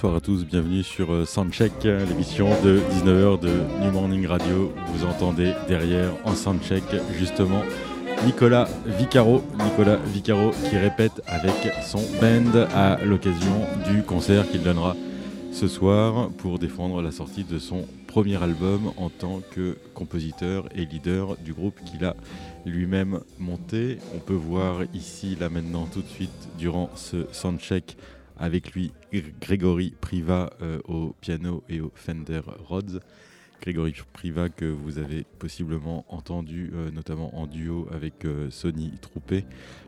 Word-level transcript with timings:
bonsoir 0.00 0.14
à 0.14 0.20
tous, 0.20 0.44
bienvenue 0.46 0.84
sur 0.84 1.12
euh, 1.12 1.24
Soundcheck, 1.24 1.72
l'émission 1.82 2.50
de 2.62 2.78
19h 2.78 3.40
de 3.40 3.50
New 3.82 3.90
Morning 3.90 4.28
Radio. 4.28 4.72
Vous 4.92 5.04
entendez 5.04 5.54
derrière 5.66 6.12
en 6.24 6.36
Soundcheck 6.36 6.84
justement 7.18 7.64
Nicolas 8.24 8.68
Vicaro, 8.86 9.42
Nicolas 9.58 9.96
Vicaro 9.96 10.52
qui 10.70 10.76
répète 10.76 11.20
avec 11.26 11.72
son 11.82 11.98
band 12.20 12.68
à 12.76 13.04
l'occasion 13.04 13.66
du 13.90 14.04
concert 14.04 14.48
qu'il 14.48 14.62
donnera 14.62 14.94
ce 15.50 15.66
soir 15.66 16.30
pour 16.38 16.60
défendre 16.60 17.02
la 17.02 17.10
sortie 17.10 17.42
de 17.42 17.58
son 17.58 17.84
premier 18.06 18.40
album 18.40 18.92
en 18.98 19.10
tant 19.10 19.40
que 19.50 19.76
compositeur 19.94 20.68
et 20.76 20.84
leader 20.84 21.36
du 21.38 21.52
groupe 21.52 21.80
qu'il 21.84 22.04
a 22.04 22.14
lui-même 22.64 23.18
monté. 23.40 23.98
On 24.14 24.20
peut 24.20 24.32
voir 24.32 24.82
ici, 24.94 25.36
là 25.40 25.48
maintenant, 25.48 25.88
tout 25.92 26.02
de 26.02 26.08
suite, 26.08 26.48
durant 26.56 26.88
ce 26.94 27.26
soundcheck, 27.32 27.96
avec 28.38 28.72
lui 28.72 28.92
Grégory 29.40 29.94
Priva 30.00 30.50
euh, 30.62 30.80
au 30.86 31.14
piano 31.20 31.62
et 31.68 31.80
au 31.80 31.90
Fender 31.94 32.40
Rhodes. 32.68 33.00
Grégory 33.60 33.92
Priva 34.12 34.48
que 34.48 34.64
vous 34.64 34.98
avez 34.98 35.24
possiblement 35.38 36.04
entendu 36.08 36.70
euh, 36.74 36.90
notamment 36.92 37.36
en 37.36 37.46
duo 37.46 37.88
avec 37.92 38.24
euh, 38.24 38.50
Sonny 38.50 38.92
Troupé, 39.00 39.44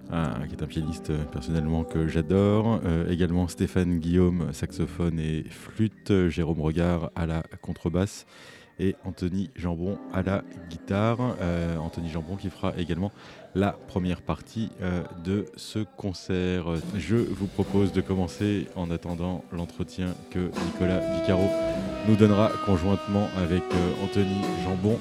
qui 0.09 0.55
est 0.55 0.62
un 0.62 0.67
pianiste 0.67 1.12
personnellement 1.31 1.84
que 1.84 2.09
j'adore. 2.09 2.81
également 3.09 3.47
Stéphane 3.47 4.01
Guillaume, 4.01 4.53
saxophone 4.53 5.21
et 5.21 5.45
flûte, 5.48 6.28
Jérôme 6.28 6.61
Regard 6.61 7.12
à 7.15 7.27
la 7.27 7.45
contrebasse 7.62 8.27
et 8.81 8.97
Anthony 9.05 9.51
Jambon 9.55 9.98
à 10.12 10.23
la 10.23 10.43
guitare. 10.71 11.37
Euh, 11.41 11.77
Anthony 11.77 12.09
Jambon 12.09 12.37
qui 12.37 12.48
fera 12.48 12.73
également 12.77 13.12
la 13.55 13.73
première 13.73 14.23
partie 14.23 14.70
euh, 14.81 15.03
de 15.25 15.47
ce 15.56 15.81
concert. 15.97 16.67
Je 16.97 17.17
vous 17.17 17.47
propose 17.47 17.93
de 17.93 18.01
commencer 18.01 18.69
en 18.77 18.91
attendant 18.91 19.45
l'entretien 19.53 20.15
que 20.31 20.51
Nicolas 20.67 21.01
Vicaro 21.17 21.48
nous 22.09 22.17
donnera 22.17 22.51
conjointement 22.65 23.28
avec 23.39 23.62
euh, 23.62 24.05
Anthony 24.05 24.43
Jambon 24.65 24.98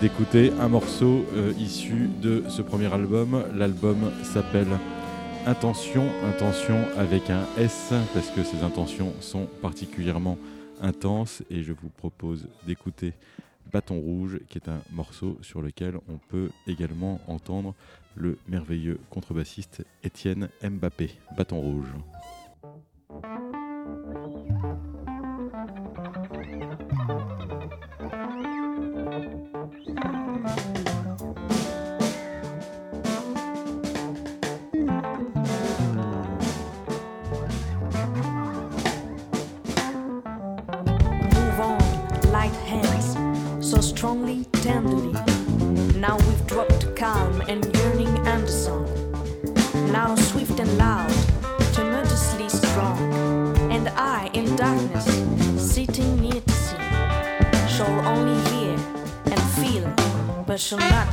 d'écouter 0.00 0.52
un 0.60 0.68
morceau 0.68 1.24
issu 1.60 2.10
de 2.20 2.42
ce 2.48 2.60
premier 2.60 2.92
album. 2.92 3.44
L'album 3.54 4.10
s'appelle 4.24 4.66
Intention, 5.46 6.04
Intention 6.28 6.78
avec 6.96 7.30
un 7.30 7.44
S 7.56 7.92
parce 8.12 8.30
que 8.30 8.42
ces 8.42 8.64
intentions 8.64 9.12
sont 9.20 9.46
particulièrement 9.60 10.38
intense 10.80 11.42
et 11.50 11.62
je 11.62 11.72
vous 11.72 11.88
propose 11.88 12.48
d'écouter 12.66 13.12
Bâton 13.72 13.98
Rouge 13.98 14.40
qui 14.48 14.58
est 14.58 14.68
un 14.68 14.82
morceau 14.92 15.38
sur 15.40 15.62
lequel 15.62 15.96
on 16.08 16.18
peut 16.18 16.50
également 16.66 17.20
entendre 17.26 17.74
le 18.14 18.38
merveilleux 18.48 18.98
contrebassiste 19.10 19.84
Étienne 20.02 20.48
Mbappé. 20.62 21.10
Bâton 21.36 21.60
Rouge. 21.60 21.88
Shall 60.72 60.90
not 60.90 61.11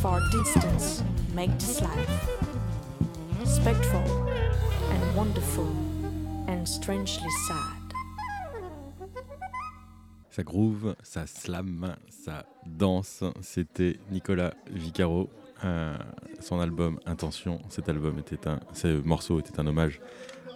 far 0.00 0.20
distance 0.30 1.02
make 1.34 1.50
this 1.58 1.80
life 1.80 2.28
spectral 3.44 4.04
and 4.90 5.16
wonderful 5.16 5.68
and 6.48 6.64
strangely 6.66 7.28
sad. 7.48 7.82
Ça 10.30 10.42
groove, 10.42 10.94
ça 11.02 11.26
slam, 11.26 11.94
ça 12.08 12.46
danse. 12.66 13.22
C'était 13.42 13.98
Nicolas 14.10 14.54
Vicaro. 14.70 15.28
Euh, 15.64 15.96
son 16.40 16.58
album 16.58 16.98
Intention. 17.06 17.60
Cet 17.68 17.88
album 17.88 18.18
était 18.18 18.48
un, 18.48 18.58
ce 18.72 19.00
morceau 19.02 19.38
était 19.38 19.60
un 19.60 19.66
hommage 19.66 20.00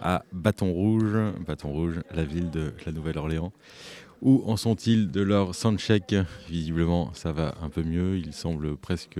à 0.01 0.23
Bâton 0.33 0.71
Rouge, 0.71 1.17
Bâton 1.45 1.69
Rouge, 1.69 2.01
la 2.13 2.23
ville 2.23 2.49
de 2.49 2.73
la 2.85 2.91
Nouvelle-Orléans. 2.91 3.51
Où 4.21 4.43
en 4.47 4.57
sont-ils 4.57 5.11
de 5.11 5.21
leur 5.21 5.53
soundcheck? 5.53 6.15
Visiblement, 6.49 7.13
ça 7.13 7.31
va 7.31 7.55
un 7.61 7.69
peu 7.69 7.83
mieux. 7.83 8.17
Ils 8.17 8.33
semblent 8.33 8.75
presque 8.75 9.19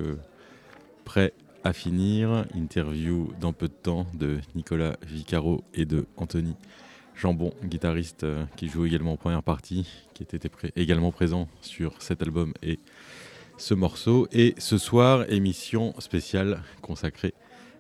prêts 1.05 1.33
à 1.63 1.71
finir. 1.71 2.45
Interview 2.55 3.31
dans 3.39 3.53
peu 3.53 3.67
de 3.67 3.73
temps 3.73 4.07
de 4.15 4.39
Nicolas 4.55 4.97
Vicaro 5.05 5.63
et 5.75 5.85
de 5.85 6.07
Anthony 6.17 6.55
Jambon, 7.15 7.51
guitariste 7.63 8.23
euh, 8.23 8.45
qui 8.55 8.67
joue 8.69 8.85
également 8.85 9.13
en 9.13 9.18
première 9.18 9.44
partie, 9.44 9.87
qui 10.13 10.23
était 10.23 10.39
également 10.75 11.11
présent 11.11 11.47
sur 11.61 12.01
cet 12.01 12.21
album 12.21 12.54
et 12.61 12.80
ce 13.57 13.73
morceau. 13.73 14.27
Et 14.31 14.56
ce 14.57 14.77
soir, 14.77 15.31
émission 15.31 15.94
spéciale 15.99 16.63
consacrée 16.81 17.33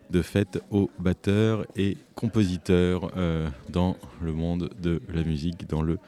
de 0.09 0.21
fait 0.21 0.59
aux 0.71 0.89
batteurs 0.99 1.65
et 1.75 1.97
compositeurs 2.15 3.11
euh, 3.17 3.49
dans 3.69 3.97
le 4.21 4.33
monde 4.33 4.69
de 4.81 5.01
la 5.13 5.23
musique, 5.23 5.67
dans 5.67 5.81
le 5.81 5.99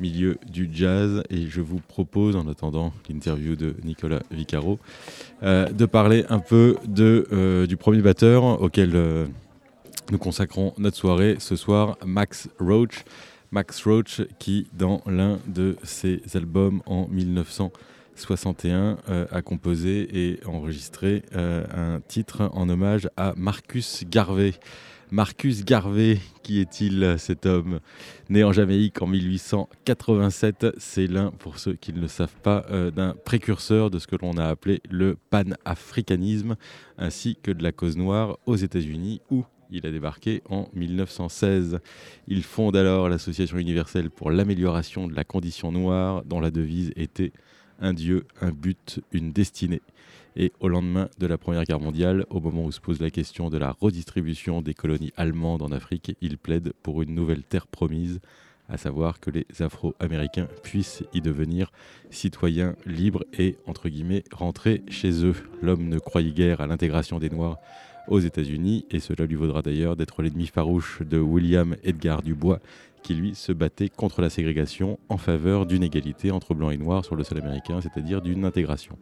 milieu 0.00 0.38
du 0.50 0.68
jazz. 0.72 1.22
Et 1.30 1.46
je 1.46 1.60
vous 1.60 1.80
propose, 1.80 2.36
en 2.36 2.48
attendant 2.48 2.92
l'interview 3.08 3.56
de 3.56 3.74
Nicolas 3.84 4.20
Vicaro, 4.30 4.78
euh, 5.42 5.66
de 5.66 5.86
parler 5.86 6.24
un 6.28 6.38
peu 6.38 6.76
de, 6.86 7.26
euh, 7.32 7.66
du 7.66 7.76
premier 7.76 8.02
batteur 8.02 8.60
auquel 8.62 8.92
euh, 8.94 9.26
nous 10.10 10.18
consacrons 10.18 10.74
notre 10.78 10.96
soirée 10.96 11.36
ce 11.38 11.56
soir, 11.56 11.96
Max 12.04 12.48
Roach. 12.58 13.04
Max 13.52 13.84
Roach 13.84 14.22
qui, 14.38 14.68
dans 14.72 15.02
l'un 15.06 15.38
de 15.46 15.76
ses 15.82 16.22
albums 16.34 16.82
en 16.86 17.08
1961, 17.08 18.98
euh, 19.08 19.26
a 19.30 19.42
composé 19.42 20.08
et 20.12 20.40
enregistré 20.46 21.22
un 21.32 22.00
titre 22.06 22.48
en 22.52 22.68
hommage 22.68 23.08
à 23.16 23.34
Marcus 23.36 24.04
Garvey. 24.08 24.54
Marcus 25.12 25.64
Garvey, 25.64 26.18
qui 26.44 26.60
est-il 26.60 27.16
cet 27.18 27.44
homme 27.44 27.80
Né 28.28 28.44
en 28.44 28.52
Jamaïque 28.52 29.02
en 29.02 29.08
1887, 29.08 30.68
c'est 30.78 31.08
l'un, 31.08 31.32
pour 31.32 31.58
ceux 31.58 31.74
qui 31.74 31.92
ne 31.92 32.00
le 32.00 32.06
savent 32.06 32.36
pas, 32.42 32.64
euh, 32.70 32.92
d'un 32.92 33.16
précurseur 33.24 33.90
de 33.90 33.98
ce 33.98 34.06
que 34.06 34.14
l'on 34.14 34.36
a 34.36 34.46
appelé 34.46 34.80
le 34.88 35.16
panafricanisme, 35.30 36.54
ainsi 36.96 37.36
que 37.42 37.50
de 37.50 37.62
la 37.64 37.72
cause 37.72 37.96
noire 37.96 38.38
aux 38.46 38.54
États-Unis, 38.54 39.20
où 39.32 39.44
il 39.72 39.84
a 39.84 39.90
débarqué 39.90 40.42
en 40.48 40.68
1916. 40.74 41.80
Il 42.28 42.44
fonde 42.44 42.76
alors 42.76 43.08
l'Association 43.08 43.58
universelle 43.58 44.10
pour 44.10 44.30
l'amélioration 44.30 45.08
de 45.08 45.14
la 45.14 45.24
condition 45.24 45.72
noire, 45.72 46.22
dont 46.24 46.40
la 46.40 46.52
devise 46.52 46.92
était 46.94 47.32
un 47.80 47.94
Dieu, 47.94 48.26
un 48.40 48.52
but, 48.52 49.00
une 49.10 49.32
destinée. 49.32 49.82
Et 50.36 50.52
au 50.60 50.68
lendemain 50.68 51.08
de 51.18 51.26
la 51.26 51.38
Première 51.38 51.64
Guerre 51.64 51.80
mondiale, 51.80 52.24
au 52.30 52.40
moment 52.40 52.64
où 52.64 52.72
se 52.72 52.80
pose 52.80 53.00
la 53.00 53.10
question 53.10 53.50
de 53.50 53.58
la 53.58 53.76
redistribution 53.80 54.62
des 54.62 54.74
colonies 54.74 55.12
allemandes 55.16 55.62
en 55.62 55.72
Afrique, 55.72 56.16
il 56.20 56.38
plaide 56.38 56.72
pour 56.82 57.02
une 57.02 57.14
nouvelle 57.14 57.42
terre 57.42 57.66
promise, 57.66 58.20
à 58.68 58.76
savoir 58.76 59.18
que 59.18 59.30
les 59.30 59.46
Afro-Américains 59.58 60.46
puissent 60.62 61.02
y 61.12 61.20
devenir 61.20 61.72
citoyens 62.10 62.76
libres 62.86 63.24
et, 63.36 63.56
entre 63.66 63.88
guillemets, 63.88 64.22
rentrer 64.32 64.82
chez 64.88 65.24
eux. 65.24 65.34
L'homme 65.60 65.88
ne 65.88 65.98
croyait 65.98 66.30
guère 66.30 66.60
à 66.60 66.68
l'intégration 66.68 67.18
des 67.18 67.30
Noirs 67.30 67.58
aux 68.08 68.20
États-Unis, 68.20 68.86
et 68.90 69.00
cela 69.00 69.26
lui 69.26 69.36
vaudra 69.36 69.62
d'ailleurs 69.62 69.96
d'être 69.96 70.22
l'ennemi 70.22 70.46
farouche 70.46 71.02
de 71.02 71.18
William 71.18 71.76
Edgar 71.82 72.22
Dubois, 72.22 72.60
qui 73.02 73.14
lui 73.14 73.34
se 73.34 73.52
battait 73.52 73.88
contre 73.88 74.20
la 74.22 74.30
ségrégation 74.30 74.98
en 75.08 75.16
faveur 75.16 75.66
d'une 75.66 75.82
égalité 75.82 76.30
entre 76.30 76.54
blancs 76.54 76.72
et 76.72 76.78
noirs 76.78 77.04
sur 77.04 77.16
le 77.16 77.24
sol 77.24 77.38
américain, 77.38 77.80
c'est-à-dire 77.80 78.22
d'une 78.22 78.44
intégration. 78.44 78.96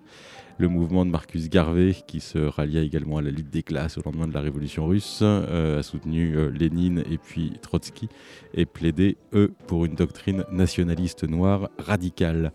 Le 0.61 0.69
mouvement 0.69 1.07
de 1.07 1.11
Marcus 1.11 1.49
Garvey, 1.49 1.95
qui 2.07 2.19
se 2.19 2.38
rallia 2.38 2.83
également 2.83 3.19
à 3.19 3.23
la 3.23 3.31
lutte 3.31 3.50
des 3.50 3.62
classes 3.62 3.97
au 3.97 4.02
lendemain 4.02 4.26
de 4.26 4.35
la 4.35 4.40
révolution 4.40 4.87
russe, 4.87 5.21
euh, 5.23 5.78
a 5.78 5.83
soutenu 5.85 6.37
euh, 6.37 6.50
Lénine 6.50 7.05
et 7.09 7.17
puis 7.17 7.52
Trotsky, 7.62 8.09
et 8.55 8.67
plaidé, 8.67 9.17
eux, 9.35 9.52
pour 9.69 9.85
une 9.85 9.95
doctrine 9.95 10.45
nationaliste 10.50 11.23
noire 11.28 11.71
radicale. 11.78 12.52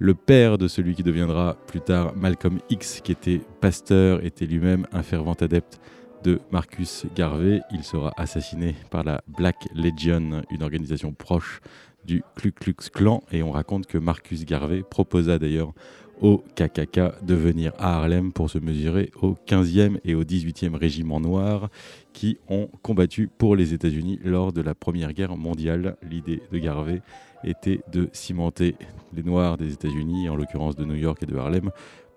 Le 0.00 0.14
père 0.14 0.58
de 0.58 0.66
celui 0.66 0.96
qui 0.96 1.04
deviendra 1.04 1.56
plus 1.68 1.80
tard 1.80 2.14
Malcolm 2.16 2.58
X, 2.70 3.00
qui 3.02 3.12
était 3.12 3.40
pasteur, 3.60 4.24
était 4.24 4.46
lui-même 4.46 4.86
un 4.92 5.04
fervent 5.04 5.34
adepte 5.34 5.80
de 6.24 6.40
Marcus 6.50 7.06
Garvey. 7.14 7.60
Il 7.70 7.84
sera 7.84 8.12
assassiné 8.16 8.74
par 8.90 9.04
la 9.04 9.22
Black 9.28 9.68
Legion, 9.74 10.42
une 10.50 10.62
organisation 10.62 11.12
proche 11.12 11.60
du 12.04 12.22
Ku 12.36 12.50
Klux 12.50 12.90
Klan. 12.92 13.22
Et 13.30 13.42
on 13.42 13.52
raconte 13.52 13.86
que 13.86 13.98
Marcus 13.98 14.44
Garvey 14.44 14.82
proposa 14.82 15.38
d'ailleurs 15.38 15.72
au 16.20 16.42
KKK 16.56 17.24
de 17.24 17.34
venir 17.34 17.72
à 17.78 17.96
Harlem 17.96 18.32
pour 18.32 18.48
se 18.48 18.58
mesurer 18.58 19.10
au 19.20 19.36
15e 19.46 19.98
et 20.04 20.14
au 20.14 20.24
18e 20.24 20.74
régiment 20.74 21.20
noir 21.20 21.68
qui 22.12 22.38
ont 22.48 22.68
combattu 22.82 23.28
pour 23.28 23.56
les 23.56 23.74
États-Unis 23.74 24.20
lors 24.24 24.52
de 24.52 24.62
la 24.62 24.74
Première 24.74 25.12
Guerre 25.12 25.36
mondiale. 25.36 25.96
L'idée 26.08 26.40
de 26.50 26.58
Garvey 26.58 27.02
était 27.42 27.80
de 27.92 28.08
cimenter 28.12 28.76
les 29.14 29.22
Noirs 29.22 29.56
des 29.56 29.72
États-Unis, 29.72 30.28
en 30.28 30.36
l'occurrence 30.36 30.76
de 30.76 30.84
New 30.84 30.94
York 30.94 31.22
et 31.22 31.26
de 31.26 31.36
Harlem, 31.36 31.70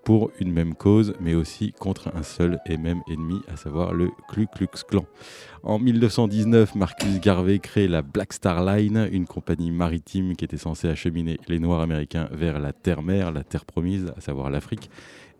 pour 0.04 0.30
une 0.40 0.52
même 0.52 0.74
cause, 0.74 1.14
mais 1.20 1.34
aussi 1.34 1.72
contre 1.72 2.10
un 2.14 2.22
seul 2.22 2.58
et 2.66 2.76
même 2.76 3.02
ennemi, 3.10 3.40
à 3.52 3.56
savoir 3.56 3.92
le 3.92 4.10
Ku 4.28 4.46
Klux 4.46 4.68
Klan. 4.88 5.04
En 5.62 5.78
1919, 5.78 6.74
Marcus 6.74 7.20
Garvey 7.20 7.58
crée 7.58 7.88
la 7.88 8.02
Black 8.02 8.32
Star 8.32 8.64
Line, 8.64 9.08
une 9.12 9.26
compagnie 9.26 9.70
maritime 9.70 10.36
qui 10.36 10.44
était 10.44 10.56
censée 10.56 10.88
acheminer 10.88 11.38
les 11.48 11.58
Noirs 11.58 11.80
américains 11.80 12.28
vers 12.32 12.58
la 12.58 12.72
terre-mère, 12.72 13.32
la 13.32 13.44
terre 13.44 13.64
promise, 13.64 14.12
à 14.16 14.20
savoir 14.20 14.50
l'Afrique. 14.50 14.90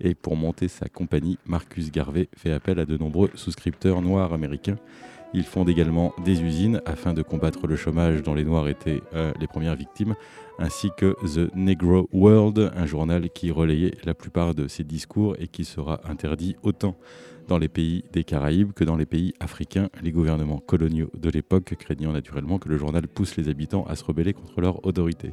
Et 0.01 0.15
pour 0.15 0.37
monter 0.37 0.69
sa 0.69 0.89
compagnie, 0.89 1.39
Marcus 1.47 1.91
Garvey 1.91 2.29
fait 2.37 2.53
appel 2.53 2.79
à 2.79 2.85
de 2.85 2.97
nombreux 2.97 3.31
souscripteurs 3.35 4.01
noirs 4.01 4.33
américains. 4.33 4.77
Il 5.35 5.45
fonde 5.45 5.69
également 5.69 6.15
des 6.25 6.43
usines 6.43 6.81
afin 6.87 7.13
de 7.13 7.23
combattre 7.23 7.67
le 7.67 7.77
chômage 7.77 8.23
dont 8.23 8.35
les 8.35 8.45
Noirs 8.45 8.69
étaient 8.69 9.03
euh, 9.15 9.33
les 9.39 9.47
premières 9.47 9.77
victimes, 9.77 10.15
ainsi 10.59 10.91
que 10.97 11.17
The 11.23 11.55
Negro 11.55 12.09
World, 12.13 12.73
un 12.75 12.87
journal 12.87 13.29
qui 13.31 13.51
relayait 13.51 13.95
la 14.05 14.15
plupart 14.15 14.55
de 14.55 14.69
ses 14.69 14.85
discours 14.85 15.37
et 15.39 15.47
qui 15.47 15.65
sera 15.65 16.01
interdit 16.09 16.57
autant 16.63 16.97
dans 17.47 17.59
les 17.59 17.69
pays 17.69 18.05
des 18.13 18.25
Caraïbes 18.25 18.73
que 18.73 18.85
dans 18.85 18.97
les 18.97 19.07
pays 19.07 19.35
africains, 19.41 19.89
les 20.03 20.13
gouvernements 20.13 20.59
coloniaux 20.59 21.11
de 21.19 21.31
l'époque 21.31 21.75
craignant 21.79 22.13
naturellement 22.13 22.59
que 22.59 22.69
le 22.69 22.79
journal 22.79 23.09
pousse 23.09 23.37
les 23.37 23.49
habitants 23.49 23.85
à 23.87 23.97
se 23.97 24.05
rebeller 24.05 24.33
contre 24.33 24.61
leur 24.61 24.85
autorité. 24.87 25.31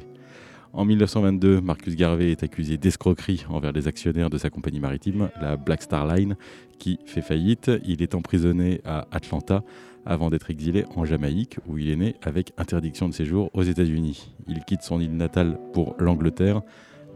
En 0.76 0.84
1922, 0.84 1.62
Marcus 1.62 1.96
Garvey 1.96 2.32
est 2.32 2.42
accusé 2.42 2.76
d'escroquerie 2.76 3.46
envers 3.48 3.72
les 3.72 3.88
actionnaires 3.88 4.28
de 4.28 4.36
sa 4.36 4.50
compagnie 4.50 4.78
maritime, 4.78 5.30
la 5.40 5.56
Black 5.56 5.80
Star 5.80 6.06
Line, 6.06 6.36
qui 6.78 6.98
fait 7.06 7.22
faillite. 7.22 7.70
Il 7.86 8.02
est 8.02 8.14
emprisonné 8.14 8.82
à 8.84 9.06
Atlanta 9.10 9.64
avant 10.04 10.28
d'être 10.28 10.50
exilé 10.50 10.84
en 10.94 11.06
Jamaïque, 11.06 11.56
où 11.66 11.78
il 11.78 11.88
est 11.88 11.96
né 11.96 12.16
avec 12.20 12.52
interdiction 12.58 13.08
de 13.08 13.14
séjour 13.14 13.48
aux 13.54 13.62
États-Unis. 13.62 14.34
Il 14.48 14.64
quitte 14.64 14.82
son 14.82 15.00
île 15.00 15.16
natale 15.16 15.58
pour 15.72 15.96
l'Angleterre, 15.98 16.60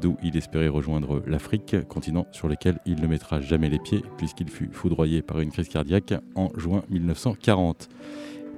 d'où 0.00 0.17
il 0.23 0.38
espérait 0.38 0.69
rejoindre 0.69 1.23
l'Afrique, 1.26 1.76
continent 1.87 2.26
sur 2.33 2.49
lequel 2.49 2.79
il 2.87 2.99
ne 3.02 3.07
mettra 3.07 3.43
jamais 3.43 3.69
les 3.69 3.79
pieds, 3.79 4.02
puisqu'il 4.17 4.49
fut 4.49 4.71
foudroyé 4.73 5.21
par 5.21 5.38
une 5.38 5.50
crise 5.50 5.69
cardiaque 5.69 6.14
en 6.35 6.49
juin 6.57 6.83
1940. 6.88 7.90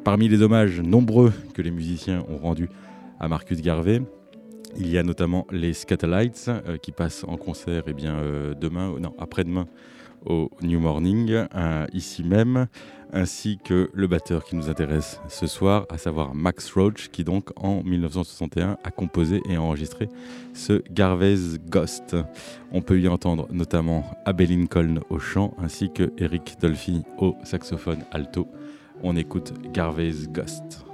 Parmi 0.04 0.28
les 0.28 0.42
hommages 0.42 0.80
nombreux 0.80 1.32
que 1.54 1.62
les 1.62 1.72
musiciens 1.72 2.24
ont 2.28 2.38
rendus 2.38 2.68
à 3.18 3.26
Marcus 3.26 3.60
Garvey, 3.62 4.00
il 4.76 4.88
y 4.88 4.98
a 4.98 5.02
notamment 5.02 5.46
les 5.50 5.72
Scatolites 5.72 6.48
euh, 6.48 6.76
qui 6.76 6.92
passent 6.92 7.24
en 7.24 7.36
concert 7.36 7.84
eh 7.86 7.92
bien, 7.92 8.14
euh, 8.14 8.54
demain, 8.54 8.98
non, 8.98 9.14
après-demain 9.18 9.66
au 10.24 10.50
New 10.62 10.78
Morning, 10.78 11.46
ici 11.92 12.22
même, 12.22 12.68
ainsi 13.12 13.58
que 13.62 13.90
le 13.92 14.06
batteur 14.06 14.44
qui 14.44 14.56
nous 14.56 14.70
intéresse 14.70 15.20
ce 15.28 15.46
soir, 15.46 15.86
à 15.90 15.98
savoir 15.98 16.34
Max 16.34 16.70
Roach, 16.72 17.08
qui 17.08 17.24
donc 17.24 17.50
en 17.56 17.82
1961 17.82 18.78
a 18.82 18.90
composé 18.90 19.42
et 19.48 19.58
enregistré 19.58 20.08
ce 20.54 20.82
Garvey's 20.90 21.58
Ghost. 21.68 22.16
On 22.72 22.82
peut 22.82 23.00
y 23.00 23.08
entendre 23.08 23.48
notamment 23.50 24.04
Abel 24.24 24.50
Lincoln 24.50 25.00
au 25.10 25.18
chant, 25.18 25.54
ainsi 25.60 25.90
que 25.92 26.12
Eric 26.18 26.56
Dolphy 26.60 27.02
au 27.18 27.34
saxophone 27.44 28.04
alto. 28.12 28.46
On 29.02 29.16
écoute 29.16 29.52
Garvey's 29.72 30.28
Ghost. 30.28 30.91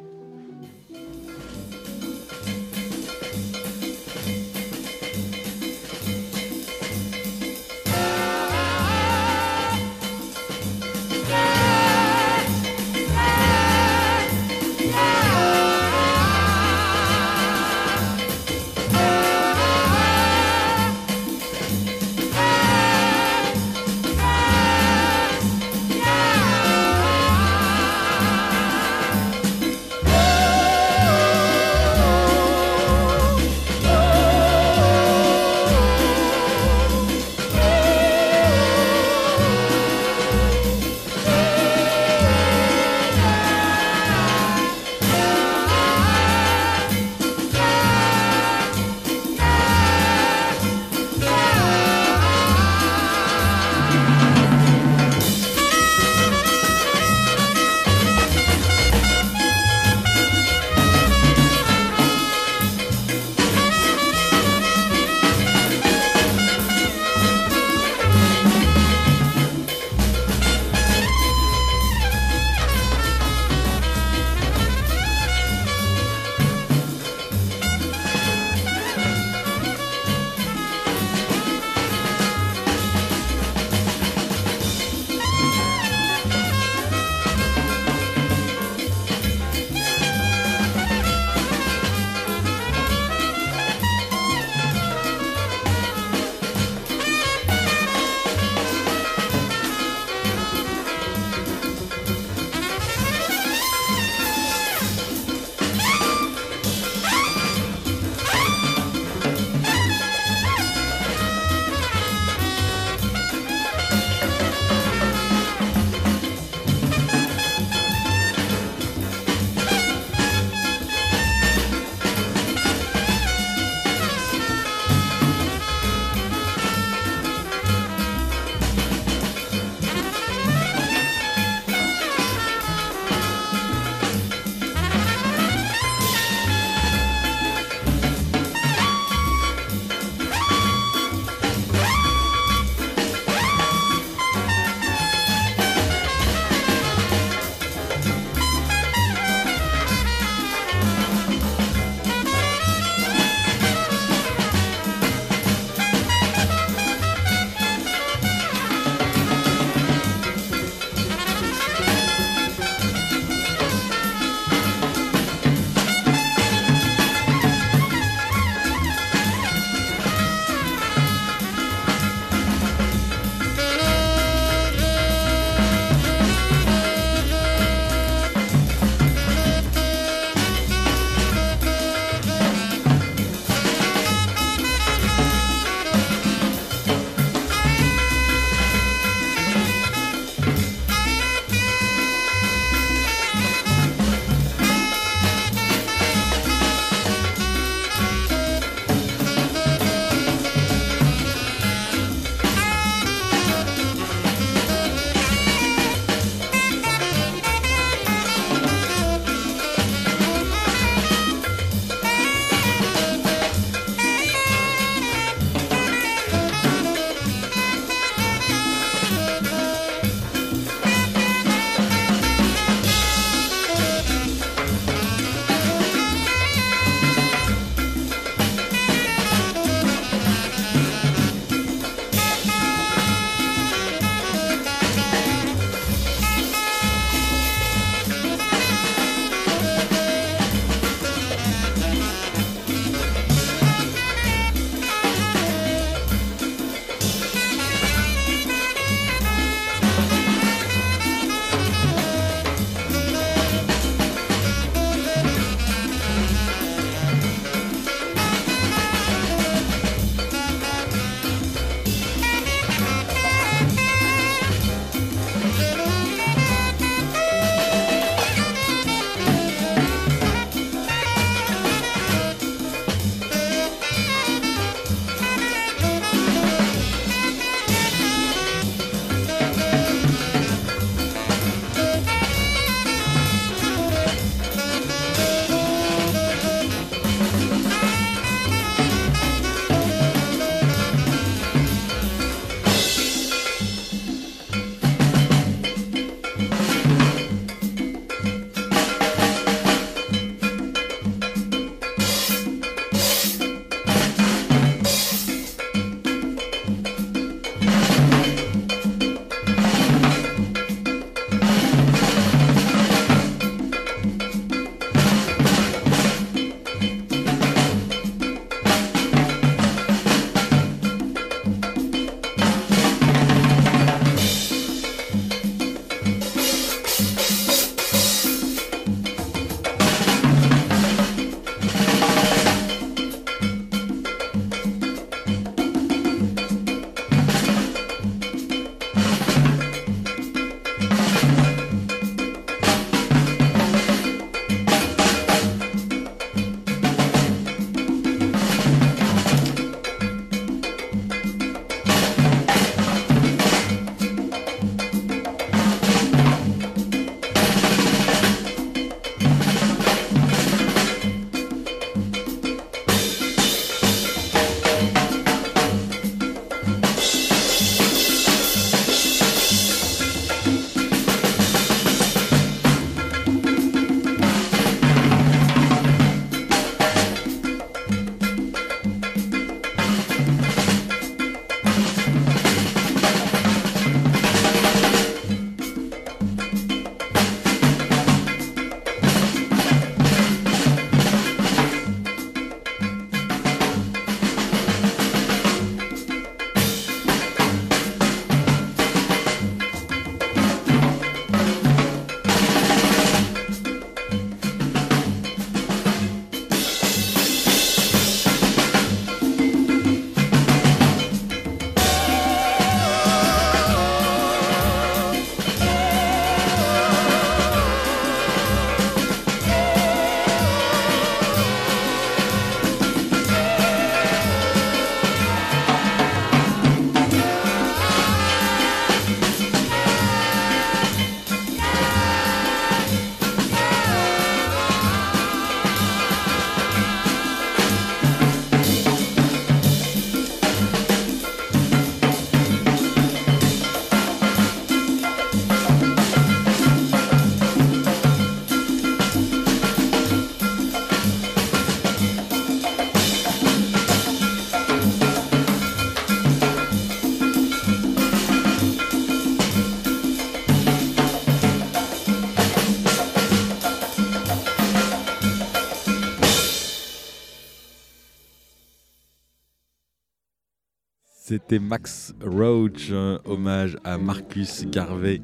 C'était 471.29 471.59
Max 471.59 472.15
Roach, 472.25 472.91
hommage 473.27 473.77
à 473.85 473.99
Marcus 473.99 474.65
Garvey. 474.65 475.21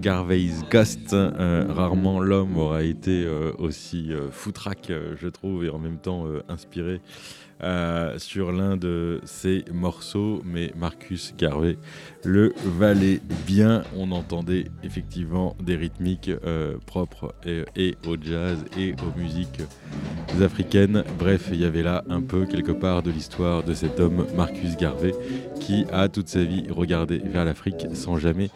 Garvey's 0.00 0.64
Ghost. 0.68 1.12
Euh, 1.12 1.66
rarement 1.68 2.18
l'homme 2.18 2.58
aura 2.58 2.82
été 2.82 3.24
euh, 3.24 3.52
aussi 3.58 4.12
euh, 4.12 4.28
foutraque, 4.32 4.90
je 4.90 5.28
trouve, 5.28 5.64
et 5.64 5.68
en 5.70 5.78
même 5.78 5.98
temps 5.98 6.26
inspiré 6.48 7.00
sur 8.18 8.52
l'un 8.52 8.76
de 8.76 9.20
ses 9.24 9.64
morceaux. 9.72 10.42
Mais 10.44 10.72
Marcus 10.76 11.34
Garvey 11.36 11.78
le 12.24 12.52
valait 12.64 13.20
bien. 13.46 13.82
On 13.96 14.12
entendait 14.12 14.66
effectivement 14.82 15.56
des 15.62 15.76
rythmiques 15.76 16.30
propres 16.86 17.34
et, 17.46 17.94
au 18.06 18.16
jazz 18.20 18.64
et 18.78 18.92
aux 18.92 19.18
musiques 19.18 19.62
africaines. 20.40 21.04
Bref, 21.18 21.48
il 21.52 21.60
y 21.60 21.64
avait 21.64 21.82
là 21.82 22.04
un 22.08 22.20
peu 22.20 22.46
quelque 22.46 22.72
part 22.72 23.02
de 23.02 23.10
l'histoire 23.10 23.62
de 23.62 23.74
cet 23.74 24.00
homme, 24.00 24.26
Marcus 24.36 24.76
Garvey, 24.76 25.14
qui 25.60 25.86
a 25.92 26.08
toute 26.08 26.28
sa 26.28 26.44
vie 26.44 26.66
regardé 26.70 27.18
vers 27.18 27.44
l'Afrique 27.44 27.86
sans 27.94 28.16
jamais 28.18 28.50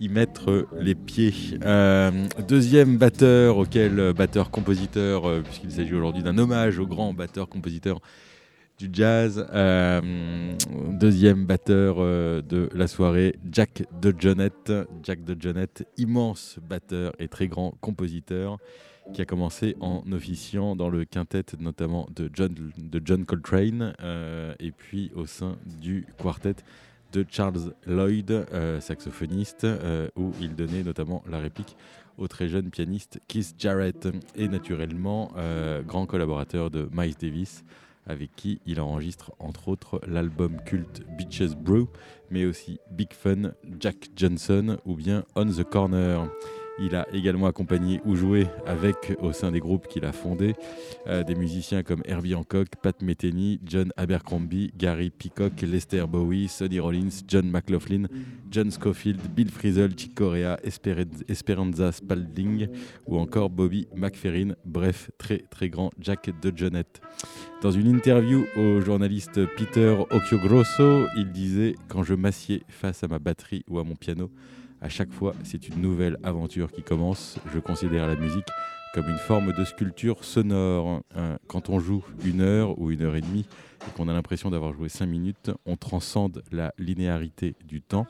y 0.00 0.08
mettre 0.08 0.66
les 0.78 0.94
pieds. 0.94 1.32
Euh, 1.64 2.10
deuxième 2.46 2.98
batteur, 2.98 3.56
auquel 3.56 3.98
euh, 3.98 4.12
batteur-compositeur, 4.12 5.26
euh, 5.26 5.42
puisqu'il 5.42 5.70
s'agit 5.70 5.94
aujourd'hui 5.94 6.22
d'un 6.22 6.36
hommage 6.38 6.78
au 6.78 6.86
grand 6.86 7.14
batteur-compositeur 7.14 8.00
du 8.78 8.88
jazz. 8.92 9.46
deuxième 10.90 11.46
batteur 11.46 11.96
de 11.96 12.68
la 12.74 12.86
soirée, 12.86 13.36
Jack 13.50 13.84
de 14.00 14.14
Jonette. 14.18 14.72
Jack 15.02 15.24
de 15.24 15.36
immense 15.96 16.58
batteur 16.68 17.12
et 17.18 17.28
très 17.28 17.48
grand 17.48 17.72
compositeur, 17.80 18.58
qui 19.14 19.22
a 19.22 19.24
commencé 19.24 19.76
en 19.80 20.02
officiant 20.12 20.76
dans 20.76 20.88
le 20.88 21.04
quintet 21.04 21.44
notamment 21.58 22.08
de 22.14 22.30
John, 22.34 23.24
Coltrane, 23.24 23.94
et 24.60 24.72
puis 24.72 25.10
au 25.14 25.26
sein 25.26 25.56
du 25.80 26.06
quartet 26.18 26.56
de 27.12 27.24
Charles 27.28 27.72
Lloyd, 27.86 28.30
euh, 28.30 28.80
saxophoniste, 28.80 29.64
euh, 29.64 30.08
où 30.16 30.32
il 30.40 30.54
donnait 30.54 30.82
notamment 30.82 31.22
la 31.30 31.38
réplique 31.38 31.76
au 32.18 32.28
très 32.28 32.48
jeune 32.48 32.70
pianiste 32.70 33.20
Keith 33.28 33.54
Jarrett, 33.58 34.08
et 34.34 34.48
naturellement 34.48 35.32
euh, 35.36 35.82
grand 35.82 36.06
collaborateur 36.06 36.70
de 36.70 36.88
Miles 36.92 37.16
Davis, 37.20 37.64
avec 38.06 38.34
qui 38.36 38.60
il 38.66 38.80
enregistre 38.80 39.32
entre 39.38 39.68
autres 39.68 40.00
l'album 40.06 40.56
culte 40.64 41.02
Beaches 41.18 41.56
Brew, 41.56 41.88
mais 42.30 42.46
aussi 42.46 42.78
Big 42.90 43.12
Fun, 43.12 43.52
Jack 43.80 44.08
Johnson 44.16 44.78
ou 44.84 44.94
bien 44.94 45.24
On 45.34 45.46
the 45.46 45.64
Corner. 45.64 46.28
Il 46.78 46.94
a 46.94 47.06
également 47.12 47.46
accompagné 47.46 48.00
ou 48.04 48.16
joué 48.16 48.46
avec, 48.66 49.16
au 49.20 49.32
sein 49.32 49.50
des 49.50 49.60
groupes 49.60 49.86
qu'il 49.88 50.04
a 50.04 50.12
fondés, 50.12 50.54
euh, 51.06 51.24
des 51.24 51.34
musiciens 51.34 51.82
comme 51.82 52.02
Herbie 52.04 52.34
Hancock, 52.34 52.68
Pat 52.82 53.00
Metheny, 53.00 53.58
John 53.64 53.92
Abercrombie, 53.96 54.72
Gary 54.76 55.10
Peacock, 55.10 55.60
Lester 55.62 56.04
Bowie, 56.06 56.48
Sonny 56.48 56.78
Rollins, 56.78 57.22
John 57.26 57.50
McLaughlin, 57.50 58.08
John 58.50 58.70
Scofield, 58.70 59.20
Bill 59.34 59.50
Frisell, 59.50 59.96
Chick 59.96 60.14
Corea, 60.14 60.58
Esperanza 61.28 61.92
Spalding 61.92 62.68
ou 63.06 63.18
encore 63.18 63.48
Bobby 63.48 63.88
McFerrin. 63.94 64.54
Bref, 64.64 65.10
très 65.18 65.38
très 65.38 65.70
grand 65.70 65.90
Jack 65.98 66.30
de 66.42 66.52
Jonette. 66.54 67.00
Dans 67.62 67.70
une 67.70 67.88
interview 67.88 68.44
au 68.56 68.80
journaliste 68.80 69.46
Peter 69.56 69.96
Occhiogrosso, 70.10 71.06
il 71.16 71.32
disait 71.32 71.74
Quand 71.88 72.02
je 72.02 72.14
m'assieds 72.14 72.62
face 72.68 73.02
à 73.02 73.08
ma 73.08 73.18
batterie 73.18 73.64
ou 73.68 73.78
à 73.78 73.84
mon 73.84 73.96
piano, 73.96 74.30
à 74.80 74.88
chaque 74.88 75.10
fois, 75.10 75.34
c'est 75.44 75.68
une 75.68 75.80
nouvelle 75.80 76.18
aventure 76.22 76.70
qui 76.70 76.82
commence. 76.82 77.38
Je 77.52 77.58
considère 77.58 78.06
la 78.06 78.16
musique 78.16 78.46
comme 78.94 79.08
une 79.08 79.18
forme 79.18 79.52
de 79.52 79.64
sculpture 79.64 80.24
sonore. 80.24 81.02
Hein, 81.14 81.38
quand 81.48 81.68
on 81.68 81.78
joue 81.78 82.04
une 82.24 82.40
heure 82.40 82.78
ou 82.78 82.90
une 82.90 83.02
heure 83.02 83.16
et 83.16 83.20
demie 83.20 83.46
et 83.86 83.90
qu'on 83.96 84.08
a 84.08 84.12
l'impression 84.12 84.50
d'avoir 84.50 84.72
joué 84.72 84.88
cinq 84.88 85.06
minutes, 85.06 85.50
on 85.66 85.76
transcende 85.76 86.42
la 86.50 86.72
linéarité 86.78 87.56
du 87.64 87.82
temps. 87.82 88.06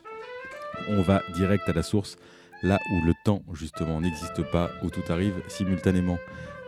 On 0.89 1.03
va 1.03 1.23
direct 1.35 1.69
à 1.69 1.73
la 1.73 1.83
source, 1.83 2.17
là 2.63 2.79
où 2.93 3.07
le 3.07 3.15
temps 3.25 3.43
justement 3.53 4.01
n'existe 4.01 4.43
pas, 4.51 4.71
où 4.83 4.91
tout 4.91 5.03
arrive 5.09 5.35
simultanément. 5.49 6.19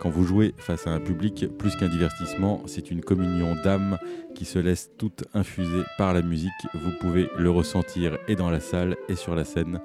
Quand 0.01 0.11
vous 0.11 0.25
jouez 0.25 0.55
face 0.59 0.87
à 0.87 0.91
un 0.91 1.01
public, 1.01 1.47
plus 1.59 1.75
qu'un 1.75 1.89
divertissement, 1.89 2.63
c'est 2.67 2.93
une 2.93 3.01
communion 3.01 3.57
d'âme 3.65 3.99
qui 4.35 4.45
se 4.45 4.61
laisse 4.61 4.91
toute 4.97 5.25
infuser 5.35 5.83
par 5.97 6.15
la 6.15 6.23
musique. 6.23 6.53
Vous 6.73 6.93
pouvez 7.01 7.29
le 7.37 7.51
ressentir 7.51 8.17
et 8.29 8.37
dans 8.37 8.51
la 8.51 8.61
salle 8.61 8.97
et 9.09 9.17
sur 9.17 9.35
la 9.35 9.45
scène. 9.45 9.81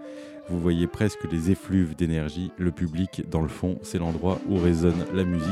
Vous 0.50 0.60
voyez 0.60 0.86
presque 0.86 1.24
les 1.32 1.50
effluves 1.50 1.96
d'énergie. 1.96 2.52
Le 2.60 2.70
public, 2.70 3.28
dans 3.28 3.42
le 3.42 3.48
fond, 3.48 3.80
c'est 3.82 3.98
l'endroit 3.98 4.40
où 4.48 4.58
résonne 4.58 5.06
la 5.14 5.24
musique 5.24 5.50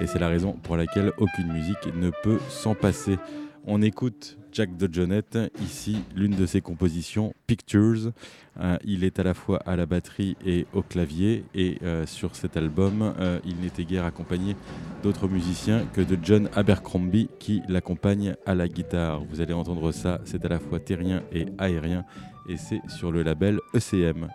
et 0.00 0.06
c'est 0.06 0.18
la 0.18 0.28
raison 0.28 0.52
pour 0.52 0.76
laquelle 0.76 1.12
aucune 1.18 1.52
musique 1.52 1.94
ne 1.94 2.10
peut 2.22 2.38
s'en 2.48 2.74
passer. 2.74 3.18
On 3.66 3.82
écoute 3.82 4.38
Jack 4.58 4.76
de 4.76 4.92
Jonette, 4.92 5.38
ici 5.62 5.98
l'une 6.16 6.34
de 6.34 6.44
ses 6.44 6.60
compositions, 6.60 7.32
Pictures. 7.46 8.10
Euh, 8.58 8.76
il 8.82 9.04
est 9.04 9.20
à 9.20 9.22
la 9.22 9.32
fois 9.32 9.60
à 9.66 9.76
la 9.76 9.86
batterie 9.86 10.36
et 10.44 10.66
au 10.72 10.82
clavier, 10.82 11.44
et 11.54 11.78
euh, 11.84 12.06
sur 12.06 12.34
cet 12.34 12.56
album, 12.56 13.14
euh, 13.20 13.38
il 13.44 13.60
n'était 13.60 13.84
guère 13.84 14.04
accompagné 14.04 14.56
d'autres 15.04 15.28
musiciens 15.28 15.86
que 15.92 16.00
de 16.00 16.18
John 16.20 16.50
Abercrombie 16.56 17.30
qui 17.38 17.62
l'accompagne 17.68 18.34
à 18.46 18.56
la 18.56 18.66
guitare. 18.66 19.22
Vous 19.30 19.40
allez 19.40 19.54
entendre 19.54 19.92
ça, 19.92 20.20
c'est 20.24 20.44
à 20.44 20.48
la 20.48 20.58
fois 20.58 20.80
terrien 20.80 21.22
et 21.32 21.46
aérien, 21.58 22.04
et 22.48 22.56
c'est 22.56 22.80
sur 22.88 23.12
le 23.12 23.22
label 23.22 23.60
ECM. 23.74 24.26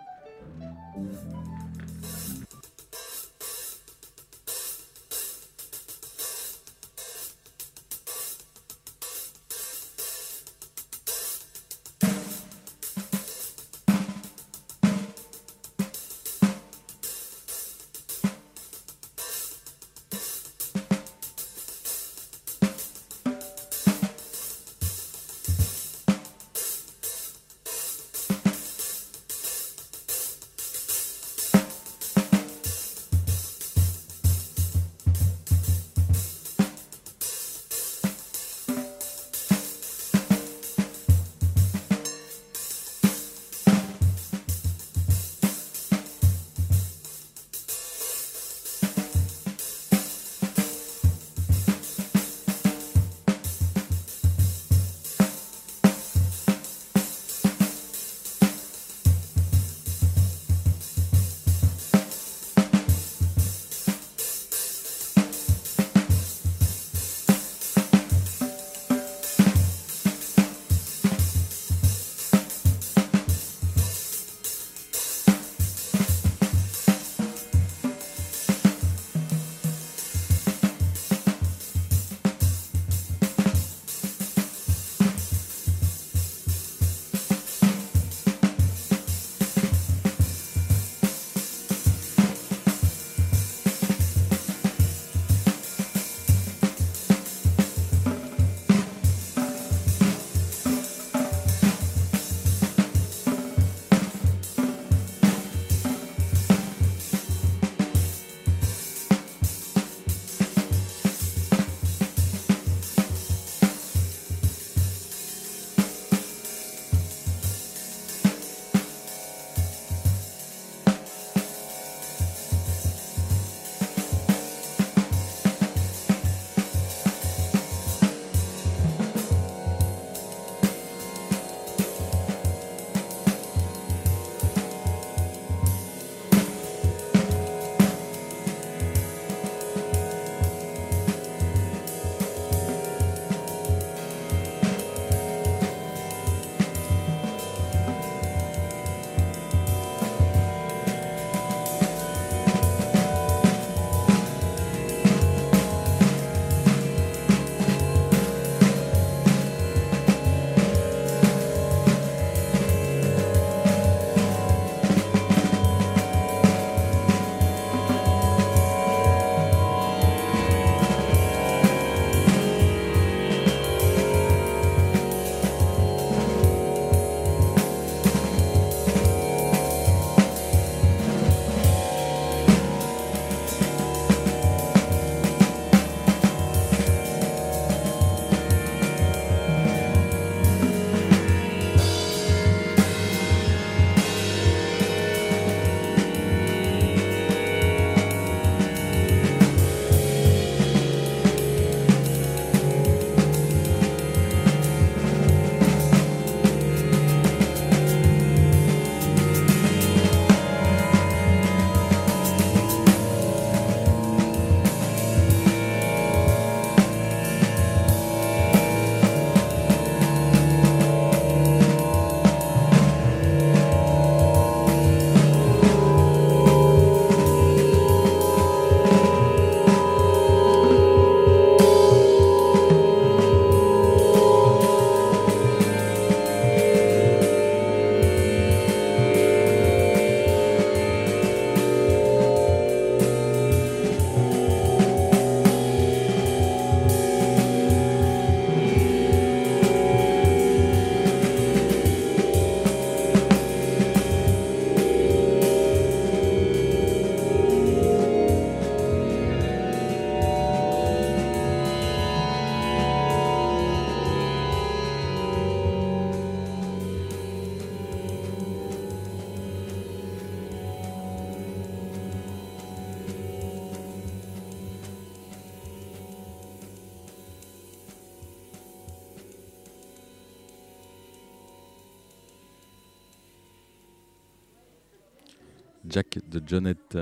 Jack 285.94 286.18
de 286.28 286.42
Jonette 286.44 286.98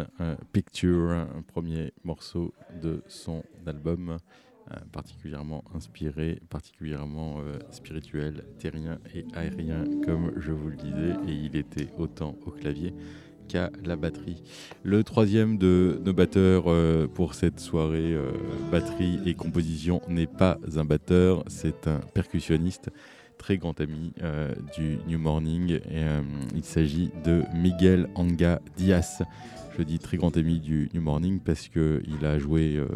Picture, 0.52 1.12
un 1.12 1.40
premier 1.40 1.94
morceau 2.05 2.52
de 2.83 3.02
son 3.09 3.42
album. 3.64 4.18
particulièrement 4.92 5.64
inspiré, 5.74 6.42
particulièrement 6.50 7.38
spirituel, 7.70 8.44
terrien 8.59 8.98
et 9.14 9.24
aérien, 9.35 9.85
comme 10.05 10.33
je 10.37 10.52
vous 10.52 10.68
le 10.68 10.76
disais, 10.76 11.16
et 11.26 11.33
il 11.33 11.57
était 11.57 11.88
autant 11.96 12.37
au 12.44 12.50
clavier 12.50 12.92
qu'à 13.48 13.70
la 13.83 13.96
batterie. 13.96 14.42
Le 14.83 15.02
troisième 15.02 15.57
de 15.57 15.98
nos 16.05 16.12
batteurs 16.12 16.64
pour 17.14 17.33
cette 17.33 17.61
soirée 17.61 18.14
batterie 18.70 19.20
et 19.24 19.33
composition 19.33 20.02
n'est 20.07 20.26
pas 20.26 20.59
un 20.76 20.85
batteur, 20.85 21.44
c'est 21.46 21.88
un 21.88 22.00
percussionniste 22.12 22.90
très 23.42 23.59
grand 23.59 23.81
ami 23.81 24.12
euh, 24.22 24.55
du 24.76 24.98
New 25.09 25.18
Morning. 25.18 25.72
Et, 25.72 25.81
euh, 25.94 26.22
il 26.55 26.62
s'agit 26.62 27.11
de 27.24 27.42
Miguel 27.52 28.09
Anga 28.14 28.61
Diaz. 28.76 29.24
Je 29.76 29.83
dis 29.83 29.98
très 29.98 30.16
grand 30.16 30.37
ami 30.37 30.61
du 30.61 30.88
New 30.94 31.02
Morning 31.02 31.40
parce 31.40 31.66
qu'il 31.66 32.24
a 32.24 32.38
joué 32.38 32.76
euh, 32.76 32.87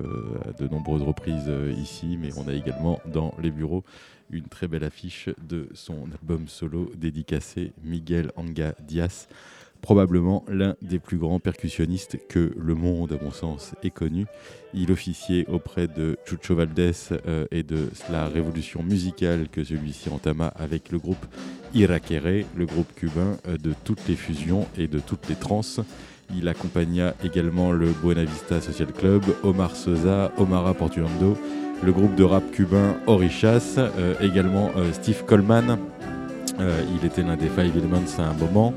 à 0.49 0.53
de 0.53 0.69
nombreuses 0.69 1.03
reprises 1.03 1.51
ici, 1.77 2.17
mais 2.17 2.31
on 2.39 2.47
a 2.47 2.53
également 2.53 3.01
dans 3.13 3.35
les 3.43 3.51
bureaux 3.51 3.83
une 4.31 4.45
très 4.45 4.69
belle 4.69 4.85
affiche 4.85 5.31
de 5.49 5.69
son 5.75 6.05
album 6.13 6.47
solo 6.47 6.93
dédicacé 6.97 7.73
Miguel 7.83 8.31
Anga 8.37 8.77
Diaz 8.87 9.27
probablement 9.87 10.45
l'un 10.49 10.75
des 10.83 10.99
plus 10.99 11.17
grands 11.17 11.39
percussionnistes 11.39 12.19
que 12.29 12.53
le 12.61 12.75
monde, 12.75 13.13
à 13.13 13.25
mon 13.25 13.31
sens, 13.31 13.73
ait 13.85 13.91
connu. 13.91 14.27
Il 14.75 14.91
officiait 14.91 15.47
auprès 15.47 15.87
de 15.87 16.17
Chucho 16.25 16.57
Valdés 16.57 16.91
euh, 17.13 17.47
et 17.53 17.63
de 17.63 17.89
la 18.11 18.27
révolution 18.27 18.83
musicale 18.83 19.47
que 19.49 19.63
celui-ci 19.63 20.09
entama 20.11 20.49
avec 20.57 20.91
le 20.91 20.99
groupe 20.99 21.25
Iraquere, 21.73 22.45
le 22.57 22.67
groupe 22.67 22.93
cubain 22.97 23.37
euh, 23.47 23.59
de 23.59 23.75
toutes 23.85 24.09
les 24.09 24.17
fusions 24.17 24.67
et 24.77 24.89
de 24.89 24.99
toutes 24.99 25.29
les 25.29 25.37
trans. 25.37 25.61
Il 26.37 26.49
accompagna 26.49 27.15
également 27.23 27.71
le 27.71 27.93
Buena 28.03 28.25
Vista 28.25 28.61
Social 28.61 28.93
Club, 28.93 29.23
Omar 29.45 29.77
Sosa, 29.77 30.33
Omara 30.37 30.75
Portuando, 30.75 31.39
le 31.85 31.93
groupe 31.93 32.17
de 32.17 32.25
rap 32.25 32.43
cubain 32.51 32.97
Orichas, 33.07 33.77
euh, 33.79 34.15
également 34.21 34.73
Steve 34.95 35.25
Coleman, 35.25 35.79
euh, 36.61 36.83
il 36.95 37.07
était 37.07 37.23
l'un 37.23 37.37
des 37.37 37.49
Five 37.49 37.77
Elements 37.77 38.07
à 38.19 38.23
un 38.23 38.35
moment, 38.35 38.73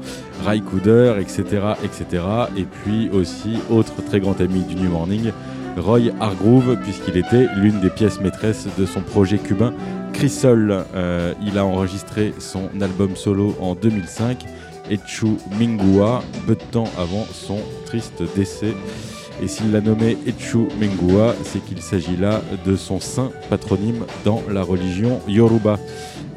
Ray 0.45 0.61
Cooder, 0.61 1.15
etc., 1.19 1.43
etc. 1.83 2.23
Et 2.57 2.63
puis 2.65 3.09
aussi, 3.09 3.57
autre 3.69 3.93
très 4.05 4.19
grand 4.19 4.39
ami 4.41 4.61
du 4.61 4.75
New 4.75 4.89
Morning, 4.89 5.31
Roy 5.77 6.11
Hargrove, 6.19 6.77
puisqu'il 6.83 7.17
était 7.17 7.47
l'une 7.55 7.79
des 7.79 7.89
pièces 7.89 8.19
maîtresses 8.19 8.67
de 8.77 8.85
son 8.85 9.01
projet 9.01 9.37
cubain 9.37 9.73
Crisol. 10.13 10.83
Euh, 10.95 11.33
il 11.45 11.57
a 11.57 11.65
enregistré 11.65 12.33
son 12.39 12.69
album 12.81 13.15
solo 13.15 13.55
en 13.61 13.75
2005, 13.75 14.45
Echu 14.89 15.37
Mingua, 15.59 16.23
peu 16.47 16.55
de 16.55 16.63
temps 16.71 16.89
avant 16.97 17.25
son 17.31 17.59
triste 17.85 18.23
décès. 18.35 18.73
Et 19.41 19.47
s'il 19.47 19.71
l'a 19.71 19.79
nommé 19.79 20.17
Echu 20.27 20.67
Mingua, 20.79 21.33
c'est 21.43 21.63
qu'il 21.63 21.81
s'agit 21.81 22.17
là 22.17 22.41
de 22.65 22.75
son 22.75 22.99
saint 22.99 23.31
patronyme 23.49 24.03
dans 24.25 24.43
la 24.49 24.63
religion 24.63 25.21
Yoruba. 25.27 25.79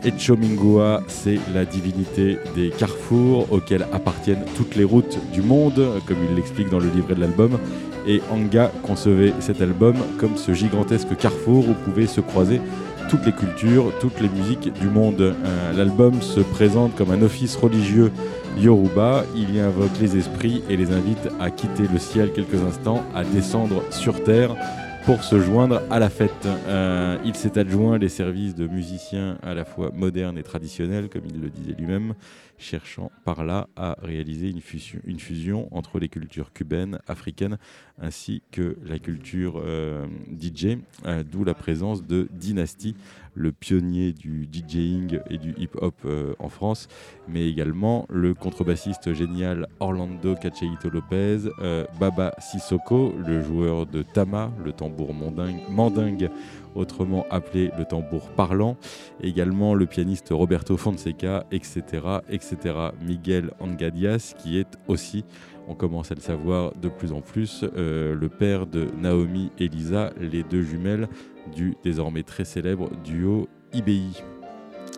Etchomingua, 0.05 1.03
c'est 1.09 1.39
la 1.55 1.65
divinité 1.65 2.39
des 2.55 2.71
carrefours 2.71 3.53
auxquels 3.53 3.87
appartiennent 3.93 4.45
toutes 4.57 4.75
les 4.77 4.85
routes 4.85 5.19
du 5.33 5.43
monde, 5.43 5.83
comme 6.07 6.17
il 6.29 6.37
l'explique 6.37 6.71
dans 6.71 6.79
le 6.79 6.89
livret 6.89 7.15
de 7.15 7.21
l'album. 7.21 7.59
Et 8.07 8.21
Anga 8.33 8.73
concevait 8.83 9.33
cet 9.41 9.61
album 9.63 9.95
comme 10.19 10.37
ce 10.37 10.53
gigantesque 10.53 11.17
carrefour 11.17 11.69
où 11.69 11.75
pouvaient 11.85 12.07
se 12.07 12.21
croiser 12.21 12.61
toutes 13.09 13.25
les 13.27 13.33
cultures, 13.33 13.93
toutes 14.01 14.21
les 14.21 14.29
musiques 14.29 14.73
du 14.81 14.89
monde. 14.89 15.21
Euh, 15.21 15.73
l'album 15.77 16.21
se 16.21 16.41
présente 16.41 16.95
comme 16.97 17.11
un 17.11 17.23
office 17.23 17.57
religieux 17.57 18.11
Yoruba. 18.59 19.25
Il 19.37 19.55
y 19.55 19.61
invoque 19.61 19.99
les 20.01 20.17
esprits 20.17 20.63
et 20.69 20.77
les 20.77 20.93
invite 20.93 21.29
à 21.41 21.51
quitter 21.51 21.85
le 21.93 21.99
ciel 21.99 22.33
quelques 22.33 22.63
instants, 22.67 23.03
à 23.15 23.23
descendre 23.25 23.83
sur 23.91 24.23
terre 24.25 24.57
pour 25.05 25.25
se 25.25 25.41
joindre 25.41 25.83
à 25.91 25.99
la 25.99 26.11
fête. 26.11 26.47
Euh, 26.47 27.19
il 27.25 27.35
s'est 27.35 27.59
adjoint 27.59 27.99
les 27.99 28.09
services 28.09 28.55
de 28.55 28.67
musiciens 28.67 29.37
à 29.43 29.55
la 29.55 29.65
fois 29.65 29.91
modernes 29.93 30.39
et 30.39 30.43
traditionnels, 30.43 31.09
comme 31.09 31.23
il 31.27 31.41
le 31.41 31.51
disait 31.51 31.75
lui-même, 31.77 32.15
cherchant 32.63 33.11
par 33.25 33.45
là 33.45 33.69
à 33.77 33.97
réaliser 34.01 34.49
une 34.49 35.19
fusion, 35.19 35.69
entre 35.73 35.99
les 35.99 36.09
cultures 36.09 36.53
cubaines, 36.53 36.99
africaines, 37.07 37.59
ainsi 38.01 38.43
que 38.51 38.79
la 38.85 38.99
culture 38.99 39.61
euh, 39.63 40.07
DJ, 40.41 40.79
euh, 41.05 41.23
d'où 41.25 41.45
la 41.45 41.55
présence 41.55 42.05
de 42.05 42.29
Dynasty, 42.33 42.95
le 43.35 43.53
pionnier 43.53 44.13
du 44.13 44.49
DJing 44.51 45.21
et 45.29 45.39
du 45.39 45.55
hip-hop 45.59 45.95
euh, 46.05 46.35
en 46.39 46.49
France, 46.49 46.89
mais 47.29 47.49
également 47.49 48.07
le 48.09 48.35
contrebassiste 48.35 49.13
génial 49.13 49.67
Orlando 49.81 50.35
Cacheito 50.35 50.91
Lopez, 50.91 51.51
Baba 51.99 52.35
Sissoko, 52.39 53.15
le 53.27 53.43
joueur 53.43 53.87
de 53.87 54.03
Tama, 54.03 54.53
le 54.65 54.73
tambour 54.73 55.15
mandingue 55.15 56.31
autrement 56.75 57.27
appelé 57.31 57.71
le 57.79 57.85
tambour 57.85 58.31
parlant, 58.31 58.77
également 59.23 59.75
le 59.75 59.87
pianiste 59.87 60.29
Roberto 60.31 60.77
Fonseca, 60.77 61.45
etc., 61.51 61.83
etc. 62.29 62.57
Miguel 63.01 63.51
Angadias, 63.61 64.35
qui 64.39 64.59
est 64.59 64.79
aussi, 64.89 65.25
on 65.69 65.75
commence 65.75 66.11
à 66.13 66.15
le 66.15 66.21
savoir 66.21 66.73
de 66.75 66.89
plus 66.89 67.13
en 67.13 67.21
plus, 67.21 67.65
euh, 67.77 68.15
le 68.15 68.29
père 68.29 68.67
de 68.67 68.89
Naomi 69.01 69.51
et 69.59 69.69
Lisa, 69.69 70.11
les 70.21 70.43
deux 70.43 70.63
jumelles 70.63 71.09
du 71.55 71.77
désormais 71.83 72.23
très 72.23 72.45
célèbre 72.45 72.91
duo 73.05 73.49
IBI. 73.73 74.23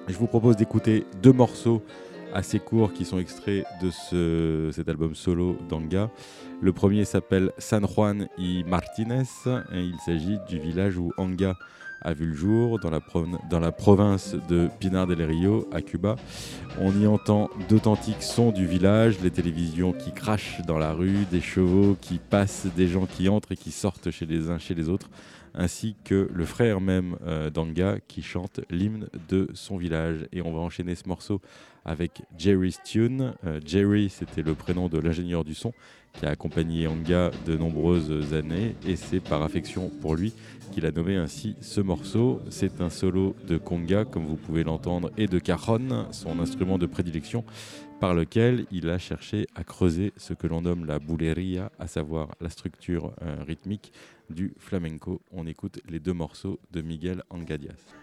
Je 0.09 0.17
vous 0.17 0.27
propose 0.27 0.57
d'écouter 0.57 1.05
deux 1.23 1.33
morceaux 1.33 1.83
assez 2.35 2.59
courts 2.59 2.93
qui 2.93 3.05
sont 3.05 3.19
extraits 3.19 3.65
de 3.81 3.91
ce, 3.91 4.71
cet 4.73 4.89
album 4.89 5.15
solo 5.15 5.57
d'Anga. 5.69 6.11
Le 6.64 6.72
premier 6.72 7.05
s'appelle 7.05 7.53
San 7.59 7.87
Juan 7.87 8.27
y 8.38 8.64
Martinez 8.64 9.24
et 9.74 9.81
il 9.81 9.98
s'agit 10.07 10.38
du 10.48 10.59
village 10.59 10.96
où 10.96 11.12
Anga 11.18 11.59
a 12.00 12.14
vu 12.14 12.24
le 12.24 12.35
jour 12.35 12.79
dans 12.81 12.88
la, 12.88 13.00
dans 13.50 13.61
la 13.61 13.70
province 13.70 14.35
de 14.48 14.70
Pinar 14.81 15.07
del 15.07 15.20
Rio 15.20 15.68
à 15.74 15.83
Cuba. 15.83 16.16
On 16.81 16.98
y 16.98 17.07
entend 17.07 17.50
d'authentiques 17.68 18.22
sons 18.22 18.50
du 18.50 18.64
village, 18.64 19.20
les 19.22 19.31
télévisions 19.31 19.92
qui 19.92 20.11
crachent 20.11 20.62
dans 20.66 20.79
la 20.79 20.94
rue, 20.94 21.27
des 21.31 21.42
chevaux 21.42 21.98
qui 22.00 22.16
passent, 22.16 22.66
des 22.74 22.88
gens 22.88 23.05
qui 23.05 23.29
entrent 23.29 23.53
et 23.53 23.57
qui 23.59 23.70
sortent 23.70 24.11
chez 24.11 24.24
les 24.24 24.48
uns 24.48 24.59
chez 24.59 24.72
les 24.72 24.88
autres 24.88 25.11
ainsi 25.55 25.97
que 26.05 26.29
le 26.33 26.45
frère 26.45 26.81
même 26.81 27.17
euh, 27.27 27.51
d'Anga 27.51 27.99
qui 28.07 28.23
chante 28.23 28.61
l'hymne 28.71 29.09
de 29.29 29.49
son 29.55 29.77
village. 29.77 30.27
Et 30.33 30.43
on 30.43 30.53
va 30.53 30.61
enchaîner 30.61 30.95
ce 30.95 31.09
morceau 31.09 31.40
avec 31.85 32.23
Jerry's 32.37 32.83
Tune. 32.83 33.35
Euh, 33.45 33.61
Jerry, 33.64 34.09
c'était 34.11 34.43
le 34.43 34.55
prénom 34.55 34.88
de 34.88 34.99
l'ingénieur 34.99 35.45
du 35.45 35.55
son 35.55 35.73
qui 36.12 36.27
a 36.27 36.31
accompagné 36.31 36.87
Anga 36.87 37.31
de 37.45 37.57
nombreuses 37.57 38.33
années 38.35 38.77
et 38.87 38.97
c'est 38.97 39.21
par 39.21 39.43
affection 39.43 39.90
pour 40.01 40.14
lui 40.14 40.33
qu'il 40.73 40.87
a 40.87 40.93
nommé 40.93 41.17
ainsi 41.17 41.57
ce 41.61 41.81
morceau. 41.81 42.40
C'est 42.51 42.81
un 42.81 42.90
solo 42.90 43.35
de 43.47 43.57
conga, 43.57 44.05
comme 44.05 44.25
vous 44.25 44.37
pouvez 44.37 44.64
l'entendre, 44.64 45.11
et 45.17 45.27
de 45.27 45.38
cajon, 45.38 46.07
son 46.11 46.38
instrument 46.40 46.79
de 46.79 46.87
prédilection, 46.87 47.45
par 48.01 48.14
lequel 48.14 48.67
il 48.71 48.88
a 48.90 48.99
cherché 48.99 49.47
à 49.55 49.64
creuser 49.64 50.12
ce 50.17 50.35
que 50.35 50.47
l'on 50.47 50.62
nomme 50.62 50.85
la 50.85 50.99
bouleria, 50.99 51.71
à 51.79 51.87
savoir 51.87 52.29
la 52.40 52.51
structure 52.51 53.12
euh, 53.23 53.37
rythmique 53.47 53.93
du 54.31 54.55
flamenco. 54.59 55.23
On 55.31 55.47
écoute 55.47 55.81
les 55.89 56.01
deux 56.01 56.13
morceaux 56.13 56.61
de 56.71 56.83
Miguel 56.83 57.23
Angadias. 57.31 57.95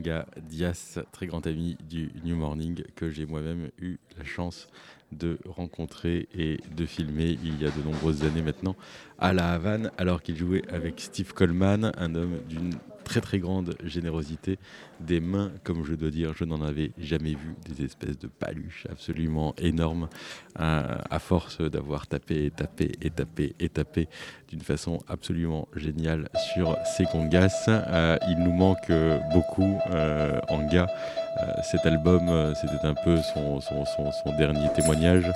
Miguel 0.00 0.24
Anga 0.24 0.26
Diaz, 0.40 1.00
très 1.12 1.26
grand 1.26 1.46
ami 1.46 1.76
du 1.88 2.10
New 2.24 2.34
Morning, 2.34 2.82
que 2.96 3.10
j'ai 3.10 3.26
moi-même 3.26 3.70
eu 3.78 3.98
la 4.16 4.24
chance 4.24 4.68
de 5.12 5.38
rencontrer 5.46 6.26
et 6.34 6.58
de 6.74 6.86
filmer 6.86 7.38
il 7.44 7.60
y 7.60 7.66
a 7.66 7.70
de 7.70 7.82
nombreuses 7.82 8.24
années 8.24 8.42
maintenant 8.42 8.76
à 9.18 9.32
La 9.34 9.52
Havane, 9.52 9.90
alors 9.98 10.22
qu'il 10.22 10.36
jouait 10.36 10.66
avec 10.72 11.00
Steve 11.00 11.34
Coleman, 11.34 11.92
un 11.98 12.14
homme 12.14 12.38
d'une 12.48 12.72
très 13.10 13.20
très 13.20 13.40
grande 13.40 13.74
générosité, 13.82 14.60
des 15.00 15.18
mains, 15.18 15.50
comme 15.64 15.84
je 15.84 15.94
dois 15.94 16.10
dire, 16.10 16.32
je 16.32 16.44
n'en 16.44 16.62
avais 16.62 16.92
jamais 16.96 17.34
vu, 17.34 17.56
des 17.68 17.84
espèces 17.84 18.16
de 18.20 18.28
paluches 18.28 18.86
absolument 18.88 19.52
énormes, 19.58 20.08
euh, 20.60 20.96
à 21.10 21.18
force 21.18 21.60
d'avoir 21.60 22.06
tapé 22.06 22.52
tapé 22.52 22.92
et 23.02 23.10
tapé 23.10 23.56
et 23.58 23.68
tapé 23.68 24.08
d'une 24.48 24.60
façon 24.60 25.00
absolument 25.08 25.66
géniale 25.74 26.28
sur 26.54 26.76
ces 26.96 27.04
congas. 27.04 27.64
Euh, 27.66 28.16
il 28.28 28.38
nous 28.44 28.52
manque 28.52 28.92
beaucoup 29.32 29.80
euh, 29.90 30.38
en 30.48 30.64
gars. 30.68 30.86
Cet 31.62 31.86
album, 31.86 32.30
c'était 32.54 32.86
un 32.86 32.94
peu 32.94 33.16
son, 33.22 33.60
dernier 34.38 34.68
témoignage, 34.74 35.30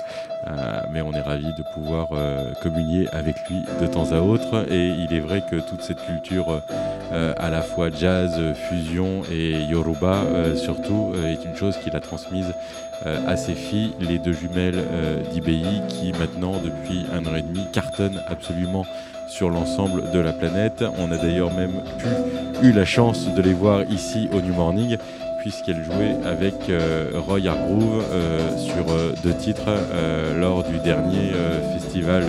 mais 0.91 1.01
on 1.01 1.11
est 1.13 1.21
ravi 1.21 1.53
de 1.57 1.63
pouvoir 1.73 2.09
communier 2.61 3.07
avec 3.13 3.35
lui 3.49 3.63
de 3.81 3.87
temps 3.87 4.11
à 4.11 4.19
autre. 4.19 4.65
Et 4.71 4.87
il 4.87 5.13
est 5.13 5.19
vrai 5.19 5.43
que 5.49 5.55
toute 5.55 5.81
cette 5.81 6.03
culture 6.05 6.61
à 7.11 7.49
la 7.49 7.61
fois 7.61 7.89
jazz, 7.89 8.39
fusion 8.69 9.21
et 9.31 9.51
Yoruba 9.69 10.23
euh, 10.45 10.55
surtout 10.55 11.11
euh, 11.15 11.31
est 11.31 11.43
une 11.45 11.55
chose 11.55 11.77
qu'il 11.77 11.95
a 11.95 11.99
transmise 11.99 12.53
euh, 13.05 13.19
à 13.27 13.35
ses 13.35 13.53
filles, 13.53 13.93
les 13.99 14.19
deux 14.19 14.33
jumelles 14.33 14.83
d'IBI 15.31 15.81
qui 15.89 16.11
maintenant 16.13 16.53
depuis 16.63 17.05
un 17.13 17.25
an 17.25 17.35
et 17.35 17.41
demi 17.41 17.61
cartonnent 17.73 18.21
absolument 18.27 18.85
sur 19.27 19.49
l'ensemble 19.49 20.11
de 20.11 20.19
la 20.19 20.33
planète. 20.33 20.83
On 20.97 21.11
a 21.11 21.17
d'ailleurs 21.17 21.53
même 21.53 21.81
pu, 21.99 22.67
eu 22.67 22.71
la 22.71 22.85
chance 22.85 23.27
de 23.33 23.41
les 23.41 23.53
voir 23.53 23.83
ici 23.91 24.29
au 24.33 24.41
New 24.41 24.53
Morning 24.53 24.97
puisqu'elles 25.45 25.83
jouaient 25.83 26.17
avec 26.25 26.55
Roy 27.13 27.47
Hargrove 27.47 28.03
sur 28.57 28.83
deux 29.23 29.35
titres 29.35 29.69
lors 30.39 30.63
du 30.63 30.79
dernier 30.79 31.33
festival 31.71 32.23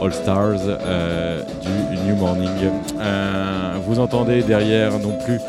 All 0.00 0.14
Stars 0.14 0.60
du 1.60 1.96
New 2.06 2.16
Morning. 2.16 2.48
vous 3.86 4.00
entendez 4.00 4.42
derrière 4.42 4.98
non 4.98 5.18
plus 5.26 5.40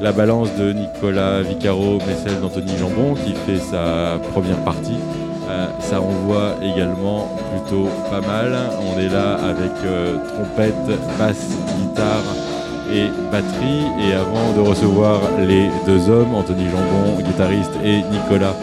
la 0.00 0.12
balance 0.12 0.48
de 0.56 0.72
Nicolas 0.72 1.42
Vicaro, 1.42 1.98
mais 2.06 2.14
celle 2.14 2.40
d'Anthony 2.40 2.76
Jambon 2.78 3.14
qui 3.14 3.34
fait 3.34 3.58
sa 3.58 4.18
première 4.32 4.62
partie. 4.64 4.98
Euh, 5.48 5.66
ça 5.80 5.98
renvoie 5.98 6.56
également 6.62 7.28
plutôt 7.52 7.88
pas 8.10 8.20
mal. 8.20 8.52
On 8.80 8.98
est 8.98 9.08
là 9.08 9.34
avec 9.34 9.72
euh, 9.84 10.16
trompette, 10.28 10.74
basse, 11.18 11.56
guitare 11.78 12.24
et 12.92 13.10
batterie. 13.30 13.84
Et 14.06 14.12
avant 14.14 14.52
de 14.56 14.60
recevoir 14.60 15.20
les 15.46 15.70
deux 15.86 16.08
hommes, 16.08 16.34
Anthony 16.34 16.64
Jambon, 16.64 17.22
guitariste, 17.22 17.72
et 17.84 18.02
Nicolas 18.10 18.54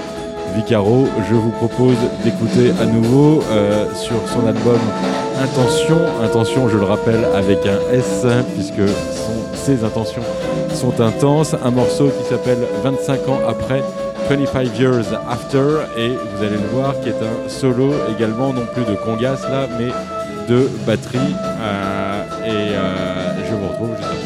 Vicaro, 0.56 1.08
je 1.30 1.36
vous 1.36 1.52
propose 1.52 1.98
d'écouter 2.24 2.72
à 2.82 2.86
nouveau 2.86 3.42
euh, 3.52 3.86
sur 3.96 4.18
son 4.28 4.46
album 4.48 4.80
Intention. 5.42 5.98
Intention, 6.22 6.70
je 6.70 6.78
le 6.78 6.84
rappelle, 6.84 7.26
avec 7.36 7.60
un 7.66 7.80
S, 7.92 8.26
puisque 8.54 8.88
ses 9.56 9.84
intentions 9.84 10.22
sont 10.74 11.02
intenses. 11.02 11.56
Un 11.64 11.72
morceau 11.72 12.10
qui 12.10 12.30
s'appelle 12.30 12.60
25 12.84 13.30
ans 13.30 13.40
après, 13.48 13.84
25 14.30 14.80
Years 14.80 15.06
After, 15.30 15.88
et 15.98 16.10
vous 16.10 16.44
allez 16.44 16.58
le 16.58 16.68
voir, 16.72 17.00
qui 17.02 17.10
est 17.10 17.14
un 17.14 17.50
solo 17.50 17.94
également, 18.16 18.54
non 18.54 18.66
plus 18.74 18.84
de 18.84 18.96
congas 18.96 19.42
là, 19.50 19.68
mais 19.80 19.90
de 20.48 20.70
batterie. 20.86 21.18
Euh, 21.62 22.03
euh, 23.84 24.23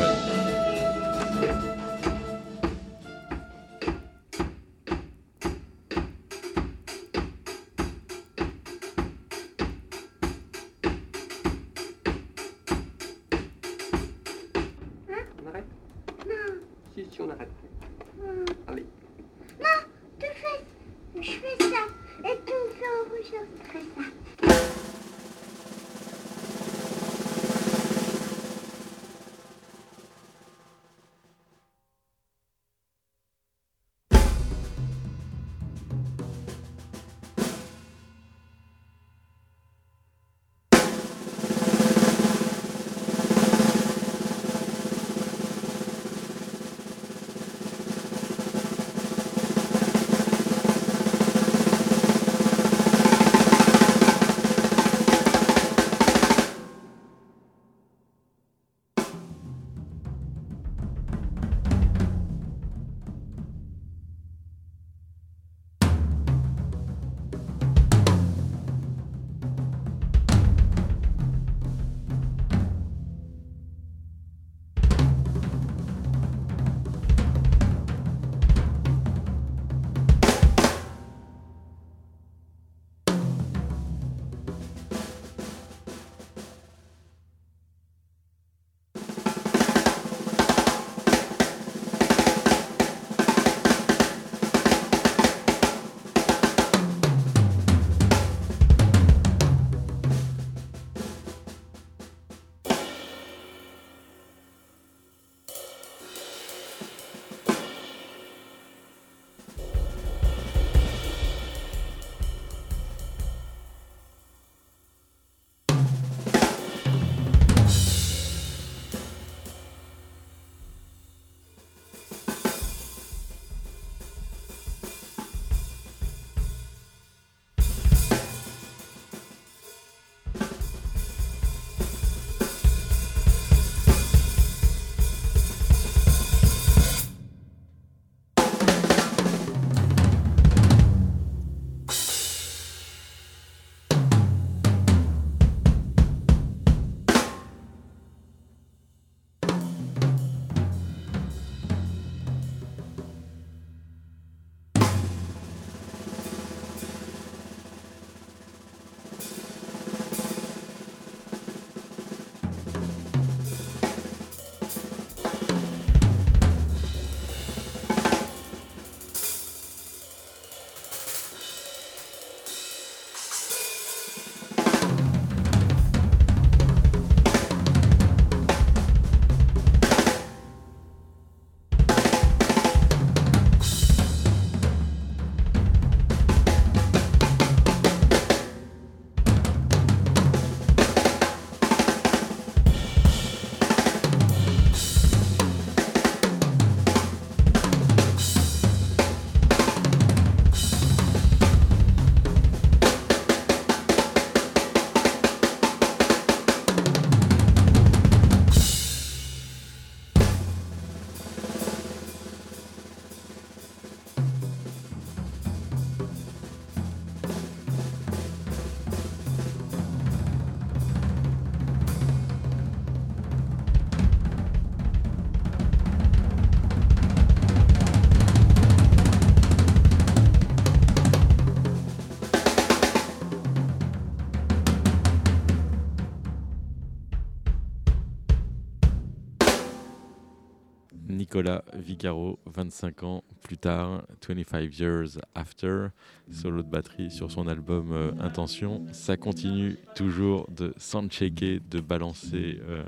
Nicolas 241.38 241.64
Vicaro, 241.76 242.40
25 242.48 243.04
ans 243.04 243.24
plus 243.44 243.60
tard, 243.60 244.02
25 244.28 244.80
years 244.80 245.20
after, 245.36 245.90
solo 246.32 246.64
de 246.64 246.68
batterie 246.68 247.12
sur 247.12 247.30
son 247.30 247.48
album 247.48 247.92
euh, 247.92 248.12
Intention. 248.20 248.84
Ça 248.92 249.18
continue 249.18 249.78
toujours 249.94 250.50
de 250.50 250.74
s'enchecker, 250.78 251.60
de 251.70 251.80
balancer 251.80 252.60
euh, 252.68 252.82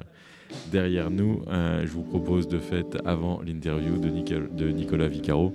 derrière 0.71 1.11
nous. 1.11 1.43
Euh, 1.47 1.85
je 1.85 1.91
vous 1.91 2.01
propose 2.01 2.47
de 2.47 2.57
fait, 2.57 2.97
avant 3.05 3.39
l'interview 3.43 3.99
de, 3.99 4.09
de 4.09 4.71
Nicolas 4.71 5.09
Vicaro, 5.09 5.53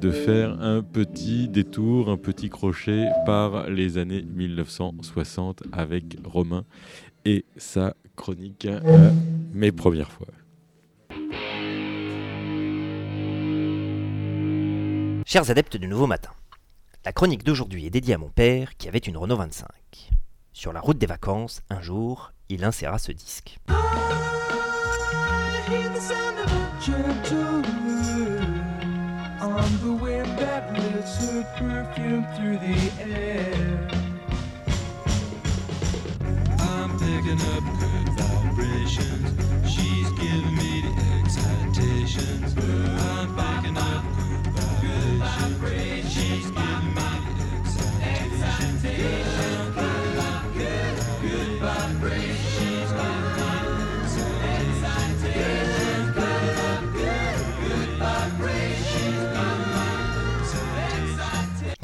de 0.00 0.10
faire 0.10 0.62
un 0.62 0.82
petit 0.82 1.46
détour, 1.46 2.08
un 2.08 2.16
petit 2.16 2.48
crochet 2.48 3.04
par 3.26 3.68
les 3.68 3.98
années 3.98 4.22
1960 4.22 5.64
avec 5.72 6.16
Romain 6.24 6.64
et 7.26 7.44
sa 7.58 7.94
chronique 8.16 8.66
Mes 9.52 9.72
premières 9.72 10.10
fois. 10.10 10.28
Chers 15.32 15.48
adeptes 15.48 15.76
du 15.76 15.86
Nouveau 15.86 16.08
Matin, 16.08 16.32
la 17.04 17.12
chronique 17.12 17.44
d'aujourd'hui 17.44 17.86
est 17.86 17.90
dédiée 17.90 18.14
à 18.14 18.18
mon 18.18 18.30
père 18.30 18.76
qui 18.76 18.88
avait 18.88 18.98
une 18.98 19.16
Renault 19.16 19.36
25. 19.36 19.64
Sur 20.52 20.72
la 20.72 20.80
route 20.80 20.98
des 20.98 21.06
vacances, 21.06 21.62
un 21.70 21.80
jour, 21.80 22.32
il 22.48 22.64
inséra 22.64 22.98
ce 22.98 23.12
disque. 23.12 23.60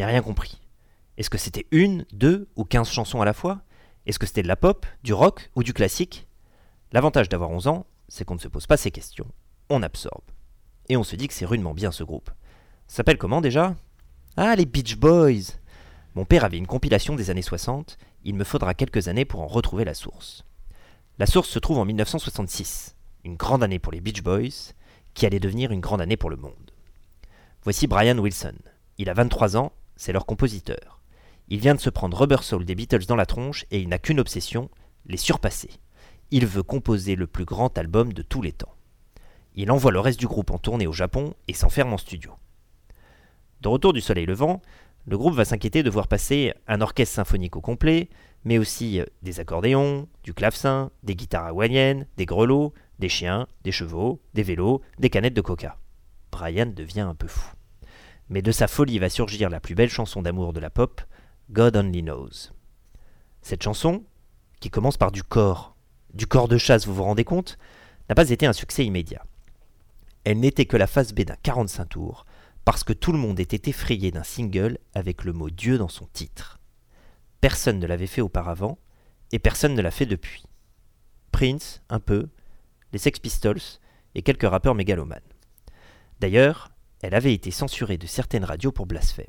Rien 0.07 0.23
compris. 0.23 0.61
Est-ce 1.17 1.31
que 1.31 1.39
c'était 1.39 1.67
une, 1.71 2.07
deux 2.13 2.49
ou 2.57 2.65
quinze 2.65 2.91
chansons 2.91 3.21
à 3.21 3.25
la 3.25 3.33
fois? 3.33 3.63
Est-ce 4.07 4.19
que 4.19 4.27
c'était 4.27 4.43
de 4.43 4.49
la 4.49 4.57
pop, 4.57 4.87
du 5.03 5.13
rock 5.13 5.51
ou 5.57 5.63
du 5.63 5.73
classique? 5.73 6.29
L'avantage 6.93 7.29
d'avoir 7.29 7.51
11 7.51 7.67
ans, 7.69 7.87
c'est 8.09 8.25
qu'on 8.25 8.35
ne 8.35 8.41
se 8.41 8.49
pose 8.49 8.67
pas 8.67 8.77
ces 8.77 8.91
questions, 8.91 9.27
on 9.69 9.83
absorbe. 9.83 10.25
Et 10.89 10.97
on 10.97 11.03
se 11.03 11.17
dit 11.17 11.27
que 11.29 11.35
c'est 11.35 11.47
rudement 11.47 11.75
bien 11.75 11.91
ce 11.91 12.05
groupe. 12.05 12.31
S'appelle 12.87 13.19
comment 13.19 13.41
déjà? 13.41 13.75
Ah, 14.37 14.55
les 14.55 14.67
Beach 14.67 14.97
Boys 14.97 15.55
Mon 16.15 16.25
père 16.25 16.45
avait 16.45 16.59
une 16.59 16.67
compilation 16.67 17.17
des 17.17 17.31
années 17.31 17.43
60, 17.43 17.99
il 18.25 18.35
me 18.35 18.45
faudra 18.45 18.75
quelques 18.75 19.09
années 19.09 19.25
pour 19.25 19.41
en 19.41 19.47
retrouver 19.47 19.85
la 19.85 19.95
source. 19.95 20.45
La 21.19 21.27
source 21.27 21.49
se 21.49 21.59
trouve 21.59 21.79
en 21.79 21.85
1966, 21.85 22.95
une 23.25 23.37
grande 23.37 23.65
année 23.65 23.79
pour 23.79 23.93
les 23.93 24.01
Beach 24.01 24.23
Boys, 24.23 24.75
qui 25.15 25.27
allait 25.27 25.41
devenir 25.41 25.73
une 25.73 25.81
grande 25.81 26.03
année 26.03 26.17
pour 26.17 26.31
le 26.31 26.37
monde. 26.37 26.71
Voici 27.65 27.87
Brian 27.87 28.19
Wilson. 28.19 28.55
Il 28.99 29.09
a 29.09 29.15
23 29.15 29.57
ans 29.57 29.73
c'est 29.97 30.13
leur 30.13 30.27
compositeur. 30.27 31.01
Il 31.49 31.61
vient 31.61 31.75
de 31.75 31.81
se 31.81 31.91
prendre 31.91 32.17
Rubber 32.17 32.43
Soul 32.43 32.65
des 32.65 32.75
Beatles 32.75 33.07
dans 33.07 33.17
la 33.17 33.27
tronche 33.27 33.65
et 33.71 33.81
il 33.81 33.89
n'a 33.89 33.99
qu'une 33.99 34.21
obsession, 34.21 34.71
les 35.07 35.17
surpasser. 35.17 35.71
Il 36.31 36.47
veut 36.47 36.63
composer 36.63 37.15
le 37.15 37.27
plus 37.27 37.45
grand 37.45 37.77
album 37.79 38.13
de 38.13 38.23
tous 38.23 38.43
les 38.43 38.53
temps. 38.53 38.75
Il 39.55 39.71
envoie 39.71 39.93
le 39.93 40.01
reste 40.01 40.21
du 40.21 40.27
groupe 40.27 40.51
en 40.51 40.59
tournée 40.59 40.87
au 40.87 40.93
Japon 40.93 41.35
et 41.49 41.55
s'enferme 41.55 41.93
en 41.93 41.99
studio. 41.99 42.33
De 43.61 43.69
retour 43.69 43.93
du 43.93 44.01
soleil 44.01 44.27
levant, 44.27 44.61
le 45.07 45.17
groupe 45.17 45.35
va 45.35 45.45
s'inquiéter 45.45 45.83
de 45.83 45.91
voir 45.91 46.09
passer 46.09 46.53
un 46.67 46.81
orchestre 46.81 47.15
symphonique 47.15 47.57
au 47.57 47.61
complet, 47.61 48.11
mais 48.45 48.59
aussi 48.59 49.01
des 49.23 49.41
accordéons, 49.41 50.09
du 50.25 50.35
clavecin, 50.35 50.91
des 51.05 51.17
guitares 51.17 51.47
hawaïennes, 51.47 52.07
des 52.17 52.27
grelots, 52.27 52.75
des 52.99 53.09
chiens, 53.09 53.47
des 53.63 53.73
chevaux, 53.73 54.21
des 54.35 54.43
vélos, 54.43 54.83
des 54.99 55.11
canettes 55.11 55.35
de 55.35 55.41
coca. 55.41 55.79
Brian 56.33 56.67
devient 56.67 57.01
un 57.01 57.15
peu 57.15 57.29
fou 57.29 57.56
mais 58.29 58.43
de 58.43 58.53
sa 58.53 58.69
folie 58.69 58.99
va 58.99 59.09
surgir 59.09 59.51
la 59.51 59.61
plus 59.61 59.75
belle 59.75 59.91
chanson 59.91 60.23
d'amour 60.23 60.53
de 60.53 60.61
la 60.61 60.71
pop, 60.71 61.01
God 61.51 61.77
Only 61.77 62.03
Knows. 62.03 62.53
Cette 63.43 63.63
chanson, 63.63 64.05
qui 64.61 64.71
commence 64.71 64.97
par 64.97 65.13
du 65.13 65.23
corps, 65.23 65.77
du 66.13 66.27
corps 66.27 66.49
de 66.49 66.59
chasse, 66.59 66.87
vous 66.87 66.95
vous 66.95 67.05
rendez 67.05 67.25
compte, 67.25 67.59
n'a 68.09 68.15
pas 68.15 68.31
été 68.31 68.47
un 68.47 68.53
succès 68.53 68.85
immédiat. 68.85 69.25
Elle 70.25 70.41
n'était 70.41 70.67
que 70.67 70.77
la 70.77 70.87
phase 70.87 71.13
B 71.13 71.21
d'un 71.21 71.37
45 71.43 71.85
tours, 71.85 72.27
parce 72.65 72.83
que 72.83 72.93
tout 72.93 73.13
le 73.13 73.19
monde 73.19 73.39
était 73.39 73.71
effrayé 73.71 74.11
d'un 74.11 74.25
single 74.25 74.79
avec 74.95 75.25
le 75.25 75.33
mot 75.33 75.51
Dieu 75.51 75.79
dans 75.79 75.89
son 75.89 76.07
titre. 76.07 76.59
Personne 77.41 77.79
ne 77.79 77.87
l'avait 77.87 78.09
fait 78.09 78.23
auparavant, 78.23 78.79
et 79.31 79.39
personne 79.39 79.75
ne 79.75 79.83
l'a 79.83 79.91
fait 79.93 80.07
depuis. 80.07 80.45
Prince, 81.31 81.83
un 81.89 82.01
peu, 82.01 82.29
les 82.93 82.99
Sex 82.99 83.21
Pistols, 83.21 83.61
et 84.17 84.23
quelques 84.23 84.49
rappeurs 84.49 84.75
mégalomanes. 84.75 85.21
D'ailleurs, 86.19 86.71
elle 87.03 87.15
avait 87.15 87.35
été 87.35 87.51
censurée 87.51 87.99
de 87.99 88.07
certaines 88.07 88.45
radios 88.45 88.73
pour 88.73 88.87
blasphème. 88.87 89.27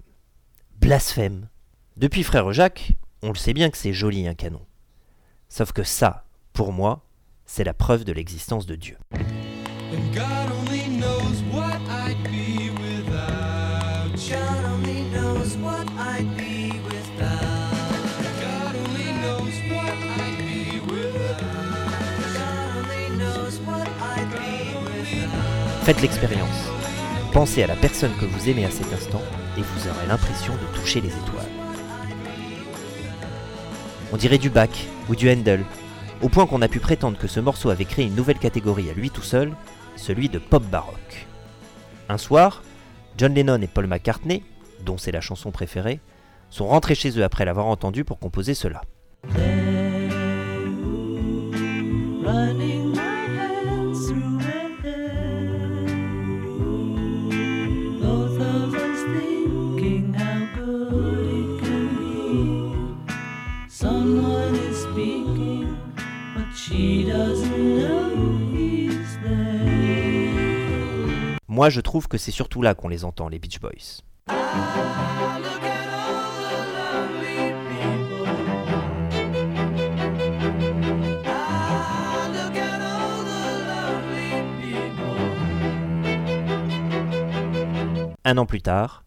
Blasphème 0.80 1.50
Depuis 1.98 2.24
Frère 2.24 2.52
Jacques, 2.54 2.94
on 3.22 3.30
le 3.30 3.36
sait 3.36 3.54
bien 3.54 3.70
que 3.70 3.78
c'est 3.78 3.94
joli 3.94 4.28
un 4.28 4.36
canon. 4.36 4.66
Sauf 5.50 5.72
que 5.72 5.84
ça, 5.84 6.26
pour 6.54 6.72
moi, 6.72 7.06
c'est 7.46 7.64
la 7.64 7.74
preuve 7.74 8.04
de 8.04 8.14
l'existence 8.14 8.66
de 8.66 8.76
Dieu. 8.76 8.98
Faites 25.84 26.02
l'expérience. 26.02 26.67
Pensez 27.38 27.62
à 27.62 27.68
la 27.68 27.76
personne 27.76 28.16
que 28.20 28.26
vous 28.26 28.50
aimez 28.50 28.66
à 28.66 28.72
cet 28.72 28.92
instant 28.92 29.22
et 29.60 29.62
vous 29.62 29.88
aurez 29.88 30.08
l'impression 30.08 30.54
de 30.54 30.76
toucher 30.76 31.02
les 31.02 31.10
étoiles. 31.10 31.46
On 34.12 34.18
dirait 34.18 34.40
du 34.40 34.50
Bach 34.50 34.72
ou 35.08 35.16
du 35.16 35.30
Handel, 35.30 35.64
au 36.24 36.30
point 36.30 36.48
qu'on 36.48 36.64
a 36.64 36.68
pu 36.68 36.80
prétendre 36.80 37.16
que 37.16 37.28
ce 37.28 37.40
morceau 37.40 37.70
avait 37.70 37.86
créé 37.86 38.08
une 38.08 38.16
nouvelle 38.16 38.40
catégorie 38.40 38.90
à 38.90 38.94
lui 38.94 39.12
tout 39.12 39.22
seul, 39.22 39.52
celui 39.98 40.30
de 40.30 40.40
pop 40.40 40.64
baroque. 40.64 41.28
Un 42.10 42.18
soir, 42.18 42.64
John 43.20 43.36
Lennon 43.36 43.62
et 43.62 43.68
Paul 43.68 43.86
McCartney, 43.86 44.44
dont 44.84 44.98
c'est 44.98 45.12
la 45.12 45.22
chanson 45.22 45.52
préférée, 45.52 46.00
sont 46.50 46.66
rentrés 46.66 46.96
chez 46.96 47.20
eux 47.20 47.24
après 47.24 47.46
l'avoir 47.46 47.68
entendu 47.68 48.04
pour 48.04 48.18
composer 48.18 48.56
cela. 48.56 48.82
Moi, 71.58 71.72
je 71.72 71.82
trouve 71.82 72.08
que 72.08 72.20
c'est 72.20 72.30
surtout 72.30 72.62
là 72.62 72.76
qu'on 72.76 72.88
les 72.88 73.04
entend, 73.04 73.30
les 73.30 73.40
Beach 73.40 73.60
Boys. 73.60 74.04
Un 88.24 88.38
an 88.38 88.46
plus 88.46 88.62
tard, 88.62 89.04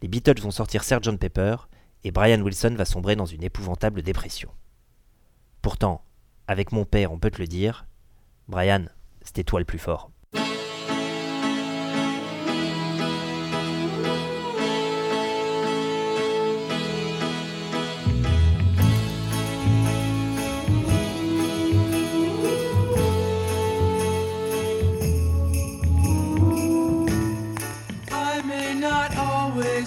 les 0.00 0.08
Beatles 0.08 0.40
vont 0.40 0.50
sortir 0.50 0.82
Sgt 0.82 1.18
Pepper 1.18 1.54
et 2.02 2.10
Brian 2.10 2.40
Wilson 2.40 2.74
va 2.76 2.84
sombrer 2.84 3.14
dans 3.14 3.26
une 3.26 3.44
épouvantable 3.44 4.02
dépression. 4.02 4.50
Pourtant, 5.60 6.04
avec 6.48 6.72
mon 6.72 6.84
père, 6.84 7.12
on 7.12 7.20
peut 7.20 7.30
te 7.30 7.38
le 7.38 7.46
dire, 7.46 7.86
Brian, 8.48 8.86
c'était 9.22 9.44
toi 9.44 9.60
le 9.60 9.64
plus 9.64 9.78
fort. 9.78 10.11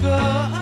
Go 0.00 0.59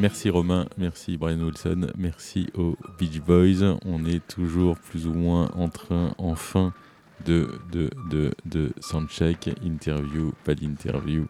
Merci 0.00 0.30
Romain, 0.30 0.66
merci 0.78 1.18
Brian 1.18 1.40
Wilson, 1.40 1.88
merci 1.98 2.48
aux 2.54 2.74
Beach 2.98 3.20
Boys. 3.20 3.78
On 3.84 4.06
est 4.06 4.26
toujours 4.26 4.78
plus 4.78 5.06
ou 5.06 5.12
moins 5.12 5.50
en 5.54 5.68
train, 5.68 6.14
enfin, 6.16 6.72
de, 7.26 7.50
de, 7.70 7.90
de, 8.08 8.32
de 8.46 8.72
soundcheck, 8.80 9.50
interview, 9.62 10.32
pas 10.42 10.54
d'interview, 10.54 11.26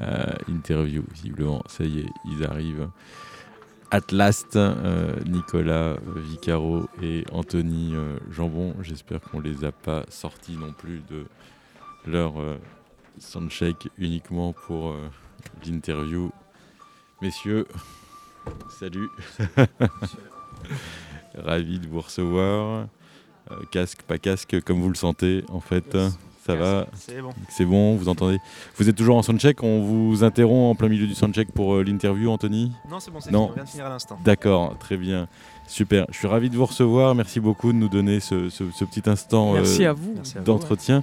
euh, 0.00 0.26
interview, 0.46 1.04
visiblement, 1.14 1.62
ça 1.66 1.84
y 1.84 2.00
est, 2.00 2.08
ils 2.26 2.44
arrivent. 2.44 2.90
At 3.90 4.12
last, 4.12 4.56
euh, 4.56 5.16
Nicolas 5.24 5.96
Vicaro 6.14 6.90
et 7.00 7.24
Anthony 7.32 7.94
euh, 7.94 8.18
Jambon, 8.30 8.74
j'espère 8.82 9.22
qu'on 9.22 9.40
les 9.40 9.64
a 9.64 9.72
pas 9.72 10.04
sortis 10.10 10.58
non 10.58 10.74
plus 10.74 11.00
de 11.10 11.24
leur 12.06 12.38
euh, 12.38 12.58
soundcheck 13.16 13.88
uniquement 13.96 14.52
pour 14.52 14.90
euh, 14.90 15.08
l'interview. 15.66 16.30
Messieurs, 17.22 17.66
salut. 18.68 19.08
Ravi 21.34 21.78
de 21.78 21.88
vous 21.88 22.00
recevoir. 22.00 22.86
Euh, 23.50 23.56
casque, 23.70 24.02
pas 24.02 24.18
casque, 24.18 24.60
comme 24.62 24.80
vous 24.80 24.88
le 24.88 24.94
sentez, 24.94 25.44
en 25.48 25.60
fait. 25.60 25.96
Ça 26.44 26.56
va 26.56 26.86
C'est 26.94 27.20
bon. 27.22 27.30
C'est 27.48 27.64
bon, 27.64 27.94
vous 27.94 28.08
entendez 28.08 28.38
Vous 28.76 28.88
êtes 28.88 28.96
toujours 28.96 29.16
en 29.16 29.22
soundcheck 29.22 29.62
On 29.62 29.80
vous 29.80 30.24
interrompt 30.24 30.72
en 30.72 30.74
plein 30.74 30.88
milieu 30.88 31.06
du 31.06 31.14
soundcheck 31.14 31.52
pour 31.52 31.74
euh, 31.74 31.84
l'interview, 31.84 32.30
Anthony? 32.30 32.72
Non, 32.90 32.98
c'est 32.98 33.12
bon, 33.12 33.20
c'est 33.20 33.32
on 33.32 33.52
vient 33.52 33.62
de 33.62 33.68
finir 33.68 33.86
à 33.86 33.90
l'instant. 33.90 34.18
D'accord, 34.24 34.76
très 34.78 34.96
bien. 34.96 35.28
Super. 35.66 36.04
Je 36.10 36.18
suis 36.18 36.26
ravi 36.28 36.50
de 36.50 36.56
vous 36.56 36.66
recevoir. 36.66 37.14
Merci 37.14 37.40
beaucoup 37.40 37.72
de 37.72 37.78
nous 37.78 37.88
donner 37.88 38.20
ce, 38.20 38.50
ce- 38.50 38.64
ce 38.74 38.84
petit 38.84 39.08
instant 39.08 39.54
euh, 39.60 39.64
d'entretien. 40.44 41.02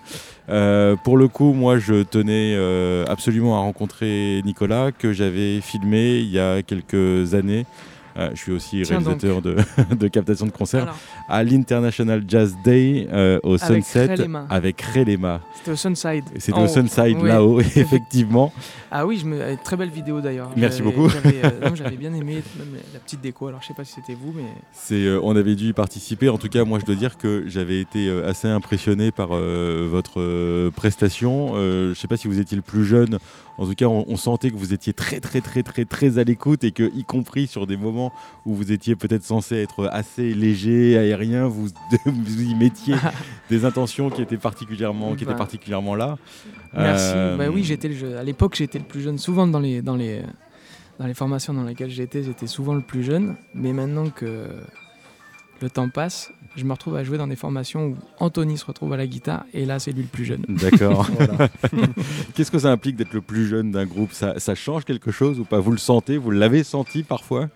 Euh, 0.49 0.95
pour 1.03 1.17
le 1.17 1.27
coup, 1.27 1.53
moi, 1.53 1.79
je 1.79 2.03
tenais 2.03 2.53
euh, 2.55 3.03
absolument 3.07 3.55
à 3.55 3.59
rencontrer 3.61 4.41
Nicolas, 4.45 4.91
que 4.91 5.11
j'avais 5.11 5.59
filmé 5.61 6.17
il 6.17 6.29
y 6.29 6.39
a 6.39 6.61
quelques 6.61 7.33
années. 7.33 7.65
Euh, 8.19 8.29
je 8.33 8.37
suis 8.39 8.51
aussi 8.51 8.81
Tiens 8.83 8.99
réalisateur 8.99 9.41
de, 9.41 9.55
de 9.95 10.07
captation 10.09 10.45
de 10.45 10.51
concerts 10.51 10.83
Alors, 10.83 10.97
à 11.29 11.43
l'International 11.43 12.23
Jazz 12.27 12.55
Day 12.65 13.07
euh, 13.11 13.39
au 13.43 13.55
Avec 13.63 13.85
Sunset 13.85 14.15
Relema. 14.15 14.45
avec 14.49 14.81
Relema. 14.81 15.39
C'était 15.55 15.71
au 15.71 15.75
Sunside. 15.75 16.25
C'était 16.37 16.53
au 16.59 16.63
haut. 16.63 16.67
Sunside 16.67 17.17
Oui. 17.21 17.29
là-haut, 17.29 17.59
effectivement. 17.75 18.51
Ah 18.91 19.05
oui, 19.05 19.19
je 19.21 19.25
me... 19.25 19.39
euh, 19.41 19.55
très 19.63 19.77
belle 19.77 19.89
vidéo 19.89 20.19
d'ailleurs. 20.19 20.51
Merci 20.57 20.81
beaucoup. 20.81 21.07
J'avais 21.09 21.95
bien 21.97 22.13
aimé 22.13 22.43
la 22.93 22.99
petite 22.99 23.21
déco. 23.21 23.47
Alors 23.47 23.61
je 23.61 23.67
sais 23.67 23.73
pas 23.73 23.85
si 23.85 23.93
c'était 23.93 24.15
vous, 24.15 24.33
mais 24.35 24.43
C'est, 24.73 25.07
on 25.21 25.35
avait 25.35 25.55
dû 25.55 25.69
y 25.69 25.73
participer. 25.73 26.27
En 26.29 26.37
tout 26.37 26.49
cas, 26.49 26.65
moi, 26.65 26.79
je 26.79 26.85
dois 26.85 26.95
dire 26.95 27.17
que 27.17 27.45
j'avais 27.47 27.79
été 27.79 28.09
assez 28.25 28.47
impressionné 28.47 29.11
par 29.11 29.29
votre 29.29 30.69
prestation. 30.71 31.55
Je 31.55 31.89
ne 31.89 31.93
sais 31.93 32.07
pas 32.07 32.17
si 32.17 32.27
vous 32.27 32.39
étiez 32.39 32.55
le 32.57 32.63
plus 32.63 32.85
jeune. 32.85 33.17
En 33.59 33.67
tout 33.67 33.75
cas, 33.75 33.85
on, 33.87 34.05
on 34.07 34.15
sentait 34.15 34.49
que 34.51 34.55
vous 34.55 34.73
étiez 34.73 34.93
très, 34.93 35.19
très, 35.19 35.41
très, 35.41 35.63
très, 35.63 35.83
très 35.83 36.17
à 36.17 36.23
l'écoute 36.23 36.63
et 36.63 36.71
que, 36.71 36.89
y 36.95 37.03
compris 37.03 37.45
sur 37.45 37.67
des 37.67 37.75
moments 37.75 38.13
où 38.45 38.55
vous 38.55 38.71
étiez 38.71 38.95
peut-être 38.95 39.23
censé 39.23 39.57
être 39.57 39.87
assez 39.91 40.33
léger, 40.33 40.97
aérien, 40.97 41.45
vous, 41.47 41.67
vous 42.05 42.41
y 42.41 42.55
mettiez 42.55 42.95
des 43.49 43.65
intentions 43.65 44.09
qui 44.09 44.21
étaient 44.21 44.37
particulièrement, 44.37 45.09
qui 45.15 45.23
étaient 45.25 45.33
Bah. 45.33 45.37
particulièrement 45.37 45.93
là. 45.95 46.17
merci. 46.73 47.11
Euh, 47.13 47.35
Bah 47.37 47.49
oui, 47.53 47.63
j'étais 47.65 47.89
à 48.17 48.23
l'époque 48.23 48.55
j'étais 48.55 48.79
le 48.79 48.85
plus 48.85 49.01
jeune. 49.01 49.17
Souvent 49.17 49.45
dans 49.45 49.59
les 49.59 49.81
dans 49.81 49.95
les 49.97 50.21
dans 50.97 51.05
les 51.07 51.13
formations 51.13 51.53
dans 51.53 51.63
lesquelles 51.63 51.89
j'étais, 51.89 52.23
j'étais 52.23 52.47
souvent 52.47 52.73
le 52.75 52.81
plus 52.81 53.03
jeune. 53.03 53.35
Mais 53.53 53.73
maintenant 53.73 54.09
que 54.09 54.47
le 55.61 55.69
temps 55.69 55.89
passe, 55.89 56.31
je 56.55 56.65
me 56.65 56.71
retrouve 56.71 56.95
à 56.95 57.03
jouer 57.03 57.17
dans 57.17 57.27
des 57.27 57.35
formations 57.35 57.87
où 57.87 57.97
Anthony 58.19 58.57
se 58.57 58.65
retrouve 58.65 58.93
à 58.93 58.97
la 58.97 59.07
guitare 59.07 59.45
et 59.53 59.65
là 59.65 59.79
c'est 59.79 59.91
lui 59.91 60.01
le 60.01 60.07
plus 60.07 60.25
jeune. 60.25 60.45
D'accord. 60.47 61.07
Voilà. 61.19 61.49
Qu'est-ce 62.35 62.51
que 62.51 62.59
ça 62.59 62.71
implique 62.71 62.95
d'être 62.95 63.13
le 63.13 63.21
plus 63.21 63.47
jeune 63.47 63.71
d'un 63.71 63.85
groupe? 63.85 64.13
Ça, 64.13 64.39
ça 64.39 64.55
change 64.55 64.85
quelque 64.85 65.11
chose 65.11 65.39
ou 65.39 65.45
pas? 65.45 65.59
Vous 65.59 65.71
le 65.71 65.77
sentez? 65.77 66.17
Vous 66.17 66.31
l'avez 66.31 66.63
senti 66.63 67.03
parfois 67.03 67.49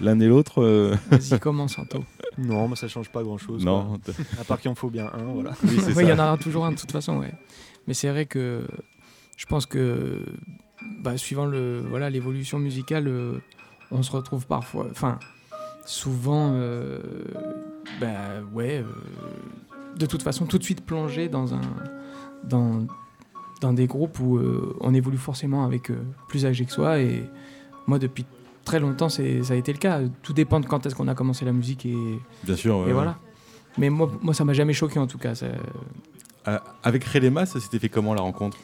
L'un 0.00 0.18
et 0.20 0.26
l'autre 0.26 0.62
euh, 0.62 0.96
Vas-y, 1.10 1.38
commence 1.38 1.78
Anto. 1.78 2.04
non, 2.38 2.68
mais 2.68 2.76
ça 2.76 2.88
change 2.88 3.10
pas 3.10 3.22
grand 3.22 3.36
chose. 3.36 3.64
Non. 3.64 4.00
À 4.40 4.44
part 4.44 4.60
qu'il 4.60 4.70
en 4.70 4.74
faut 4.74 4.88
bien 4.88 5.10
un, 5.12 5.24
voilà. 5.24 5.52
Oui, 5.62 6.04
il 6.04 6.08
y 6.08 6.12
en 6.12 6.18
aura 6.18 6.38
toujours 6.38 6.64
un 6.64 6.72
de 6.72 6.76
toute 6.76 6.92
façon, 6.92 7.18
ouais. 7.18 7.32
Mais 7.86 7.94
c'est 7.94 8.08
vrai 8.08 8.24
que 8.24 8.66
je 9.36 9.46
pense 9.46 9.66
que 9.66 10.24
bah, 11.00 11.16
suivant 11.18 11.44
le 11.44 11.84
voilà 11.88 12.08
l'évolution 12.08 12.58
musicale, 12.58 13.08
euh, 13.08 13.38
on 13.90 14.02
se 14.02 14.10
retrouve 14.12 14.46
parfois, 14.46 14.86
enfin 14.90 15.18
souvent, 15.90 16.52
euh, 16.54 16.98
bah, 18.00 18.16
ouais, 18.54 18.78
euh, 18.78 18.84
de 19.98 20.06
toute 20.06 20.22
façon 20.22 20.46
tout 20.46 20.56
de 20.58 20.62
suite 20.62 20.84
plongé 20.86 21.28
dans 21.28 21.52
un 21.54 21.60
dans 22.44 22.86
dans 23.60 23.72
des 23.72 23.86
groupes 23.86 24.18
où 24.20 24.38
euh, 24.38 24.74
on 24.80 24.94
évolue 24.94 25.18
forcément 25.18 25.64
avec 25.64 25.90
plus 26.28 26.46
âgé 26.46 26.64
que 26.64 26.72
soi 26.72 27.00
et 27.00 27.28
moi 27.86 27.98
depuis 27.98 28.24
très 28.64 28.78
longtemps 28.80 29.08
c'est 29.08 29.42
ça 29.42 29.54
a 29.54 29.56
été 29.56 29.72
le 29.72 29.78
cas. 29.78 30.00
Tout 30.22 30.32
dépend 30.32 30.60
de 30.60 30.66
quand 30.66 30.86
est-ce 30.86 30.94
qu'on 30.94 31.08
a 31.08 31.14
commencé 31.14 31.44
la 31.44 31.52
musique 31.52 31.84
et, 31.84 31.96
Bien 32.44 32.56
sûr. 32.56 32.76
ouais, 32.76 32.82
et 32.82 32.86
ouais. 32.86 32.92
voilà. 32.92 33.18
Mais 33.76 33.90
moi, 33.90 34.10
moi 34.22 34.32
ça 34.32 34.44
m'a 34.44 34.52
jamais 34.54 34.72
choqué 34.72 34.98
en 35.00 35.06
tout 35.08 35.18
cas. 35.18 35.34
ça- 35.34 35.46
avec 36.82 37.04
Relema, 37.04 37.44
ça 37.46 37.60
s'était 37.60 37.78
fait 37.78 37.88
comment 37.90 38.14
la 38.14 38.22
rencontre? 38.22 38.56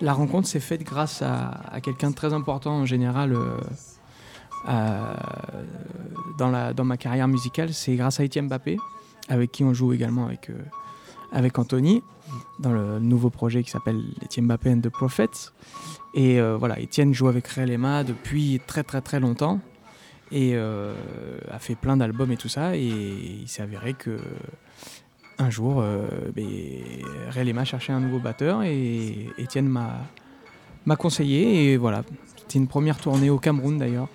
La 0.00 0.12
rencontre 0.12 0.48
s'est 0.48 0.60
faite 0.60 0.82
grâce 0.82 1.22
à, 1.22 1.48
à 1.70 1.80
quelqu'un 1.80 2.10
de 2.10 2.14
très 2.16 2.32
important 2.34 2.72
en 2.72 2.86
général 2.86 3.34
dans, 4.66 6.50
la, 6.50 6.72
dans 6.72 6.84
ma 6.84 6.96
carrière 6.96 7.28
musicale. 7.28 7.72
C'est 7.72 7.96
grâce 7.96 8.20
à 8.20 8.24
Etienne 8.24 8.48
Mbappé, 8.48 8.78
avec 9.28 9.52
qui 9.52 9.64
on 9.64 9.74
joue 9.74 9.92
également 9.92 10.26
avec, 10.26 10.50
euh, 10.50 10.58
avec 11.32 11.58
Anthony, 11.58 12.02
dans 12.58 12.72
le 12.72 12.98
nouveau 12.98 13.30
projet 13.30 13.62
qui 13.62 13.70
s'appelle 13.70 14.00
Etienne 14.24 14.46
Mbappé 14.46 14.70
and 14.70 14.80
the 14.80 14.88
Prophets. 14.88 15.50
Et 16.14 16.40
euh, 16.40 16.56
voilà, 16.56 16.78
Etienne 16.80 17.14
joue 17.14 17.28
avec 17.28 17.46
Réal 17.48 17.70
Emma 17.70 18.04
depuis 18.04 18.60
très 18.66 18.82
très 18.82 19.00
très 19.00 19.20
longtemps 19.20 19.60
et 20.30 20.52
euh, 20.54 20.94
a 21.50 21.58
fait 21.58 21.74
plein 21.74 21.96
d'albums 21.96 22.30
et 22.32 22.36
tout 22.36 22.48
ça. 22.48 22.76
Et 22.76 22.82
il 22.82 23.48
s'est 23.48 23.62
avéré 23.62 23.94
que 23.94 24.18
un 25.38 25.50
jour, 25.50 25.80
euh, 25.80 26.06
ben, 26.34 26.46
Réal 27.30 27.48
Emma 27.48 27.64
cherchait 27.64 27.92
un 27.92 28.00
nouveau 28.00 28.18
batteur 28.18 28.62
et 28.62 29.28
Etienne 29.38 29.68
m'a 29.68 30.00
m'a 30.84 30.96
conseillé. 30.96 31.72
Et 31.72 31.76
voilà, 31.76 32.02
c'était 32.36 32.58
une 32.58 32.68
première 32.68 32.98
tournée 32.98 33.30
au 33.30 33.38
Cameroun 33.38 33.78
d'ailleurs. 33.78 34.08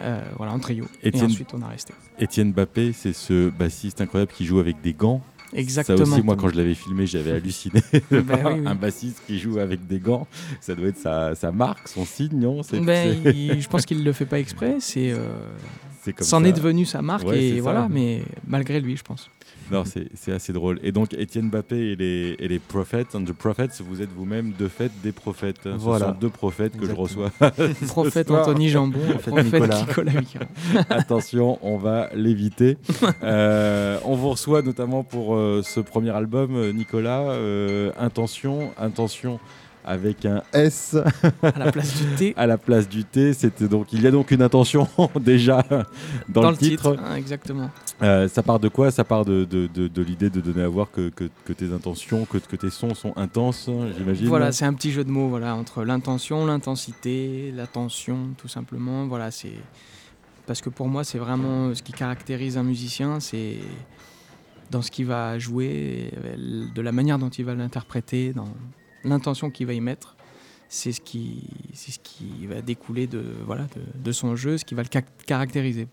Euh, 0.00 0.22
voilà, 0.36 0.52
en 0.52 0.58
trio. 0.58 0.84
Et 1.02 1.08
Étienne- 1.08 1.26
ensuite, 1.26 1.48
on 1.54 1.62
a 1.62 1.68
resté. 1.68 1.92
Étienne 2.18 2.52
Bappé, 2.52 2.92
c'est 2.92 3.12
ce 3.12 3.50
bassiste 3.50 4.00
incroyable 4.00 4.32
qui 4.32 4.44
joue 4.44 4.58
avec 4.60 4.80
des 4.80 4.92
gants. 4.94 5.22
Exactement. 5.54 6.04
Ça 6.04 6.12
aussi, 6.12 6.22
moi, 6.22 6.36
quand 6.36 6.50
je 6.50 6.56
l'avais 6.56 6.74
filmé, 6.74 7.06
j'avais 7.06 7.32
halluciné. 7.36 7.80
Ben 8.10 8.22
oui, 8.44 8.52
oui. 8.60 8.66
Un 8.66 8.74
bassiste 8.74 9.22
qui 9.26 9.38
joue 9.38 9.58
avec 9.58 9.86
des 9.86 9.98
gants, 9.98 10.26
ça 10.60 10.74
doit 10.74 10.88
être 10.88 10.98
sa, 10.98 11.34
sa 11.34 11.50
marque, 11.52 11.88
son 11.88 12.04
signe, 12.04 12.38
non? 12.38 12.62
C'est 12.62 12.80
Ben, 12.80 13.16
il- 13.24 13.60
je 13.60 13.68
pense 13.68 13.86
qu'il 13.86 13.98
ne 14.00 14.04
le 14.04 14.12
fait 14.12 14.26
pas 14.26 14.38
exprès. 14.38 14.76
C'est, 14.80 15.10
euh, 15.10 15.30
c'en 16.20 16.44
est 16.44 16.52
devenu 16.52 16.84
sa 16.84 17.00
marque 17.02 17.26
Ouais, 17.26 17.42
et 17.42 17.56
ça. 17.56 17.62
voilà. 17.62 17.88
Mais 17.90 18.22
malgré 18.46 18.80
lui, 18.80 18.96
je 18.96 19.02
pense. 19.02 19.30
Non, 19.70 19.84
c'est 19.84 20.32
assez 20.32 20.52
drôle. 20.52 20.78
Et 20.82 20.92
donc, 20.92 21.12
Étienne 21.14 21.50
Bappé 21.50 21.76
et 21.92 21.96
les, 21.96 22.36
et 22.38 22.48
les 22.48 22.58
Prophets, 22.58 23.14
and 23.14 23.24
the 23.24 23.32
Prophets, 23.32 23.80
vous 23.80 24.00
êtes 24.02 24.10
vous-même 24.14 24.52
de 24.58 24.68
fait 24.68 24.90
des 25.02 25.12
prophètes. 25.12 25.60
Ce 25.64 25.68
Voilà. 25.70 26.06
sont 26.06 26.12
deux 26.20 26.30
prophètes 26.30 26.72
que 26.76 26.84
Exactement. 26.84 27.06
je 27.06 27.18
reçois. 27.18 27.86
Prophète. 27.88 28.30
Anthony 28.30 28.68
Jambon, 28.68 28.98
Prophète 28.98 29.34
prophète 29.34 29.52
Nicolas. 29.62 29.84
Nicolas. 30.20 30.84
Attention, 30.90 31.58
on 31.62 31.76
va 31.76 32.08
l'éviter. 32.14 32.76
Euh, 33.22 33.98
on 34.04 34.14
vous 34.14 34.30
reçoit 34.30 34.62
notamment 34.62 35.02
pour 35.02 35.34
euh, 35.34 35.60
ce 35.64 35.80
premier 35.80 36.10
album, 36.10 36.54
euh, 36.56 36.72
Nicolas. 36.72 37.20
euh, 37.30 37.90
intention, 37.98 38.70
intention 38.78 39.38
avec 39.88 40.24
un 40.26 40.42
S 40.52 40.96
à 41.42 41.58
la 41.58 41.72
place 41.72 41.96
du 41.98 42.04
T 42.16 42.34
à 42.36 42.46
la 42.46 42.58
place 42.58 42.88
du 42.88 43.04
T. 43.04 43.32
C'était 43.32 43.66
donc, 43.68 43.92
il 43.92 44.02
y 44.02 44.06
a 44.06 44.10
donc 44.10 44.30
une 44.30 44.42
intention 44.42 44.86
déjà 45.20 45.64
dans, 46.28 46.50
le 46.50 46.56
titre. 46.56 46.96
hein, 47.02 47.16
exactement. 47.16 47.70
Euh, 48.02 48.28
ça 48.28 48.42
part 48.42 48.60
de 48.60 48.68
quoi? 48.68 48.90
Ça 48.90 49.02
part 49.04 49.24
de, 49.24 49.44
de, 49.44 49.66
de- 49.66 49.88
de 49.88 50.02
l'idée 50.02 50.30
de 50.30 50.40
donner 50.40 50.62
à 50.62 50.68
voir 50.68 50.90
que, 50.90 51.08
que- 51.08 51.28
que 51.44 51.52
tes 51.52 51.72
intentions, 51.72 52.24
que, 52.26 52.38
que 52.38 52.56
tes 52.56 52.70
sons 52.70 52.94
sont 52.94 53.12
intenses, 53.16 53.68
j'imagine. 53.96 54.26
Voilà, 54.28 54.52
c'est 54.52 54.64
un 54.66 54.74
petit 54.74 54.92
jeu 54.92 55.04
de 55.04 55.10
mots 55.10 55.28
voilà, 55.28 55.54
entre 55.56 55.82
l'intention, 55.84 56.46
l'intensité, 56.46 57.52
l'attention, 57.56 58.28
tout 58.36 58.48
simplement. 58.48 59.06
Voilà, 59.06 59.30
c'est 59.30 59.54
parce 60.46 60.60
que 60.60 60.70
pour 60.70 60.88
moi, 60.88 61.02
c'est 61.04 61.18
vraiment 61.18 61.74
ce 61.74 61.82
qui 61.82 61.92
caractérise 61.92 62.56
un 62.56 62.62
musicien, 62.62 63.20
c'est 63.20 63.56
dans 64.70 64.82
ce 64.82 64.90
qu'il 64.90 65.06
va 65.06 65.38
jouer, 65.38 66.10
de 66.74 66.80
la 66.82 66.92
manière 66.92 67.18
dont 67.18 67.30
il 67.30 67.44
va 67.44 67.54
l'interpréter, 67.54 68.32
dans 68.34 68.48
l'intention 69.04 69.50
qu'il 69.50 69.66
va 69.66 69.72
y 69.74 69.80
mettre. 69.80 70.14
C'est 70.70 70.92
ce 70.92 71.00
qui, 71.00 71.44
c'est 71.72 71.92
ce 71.92 71.98
qui 71.98 72.46
va 72.46 72.60
découler 72.60 73.06
de 73.06 73.22
voilà 73.46 73.62
de, 73.74 73.80
de 74.04 74.12
son 74.12 74.36
jeu, 74.36 74.58
ce 74.58 74.66
qui 74.66 74.74
va 74.74 74.82
le 74.82 74.88
ca- 74.92 75.00
caractériser. 75.26 75.88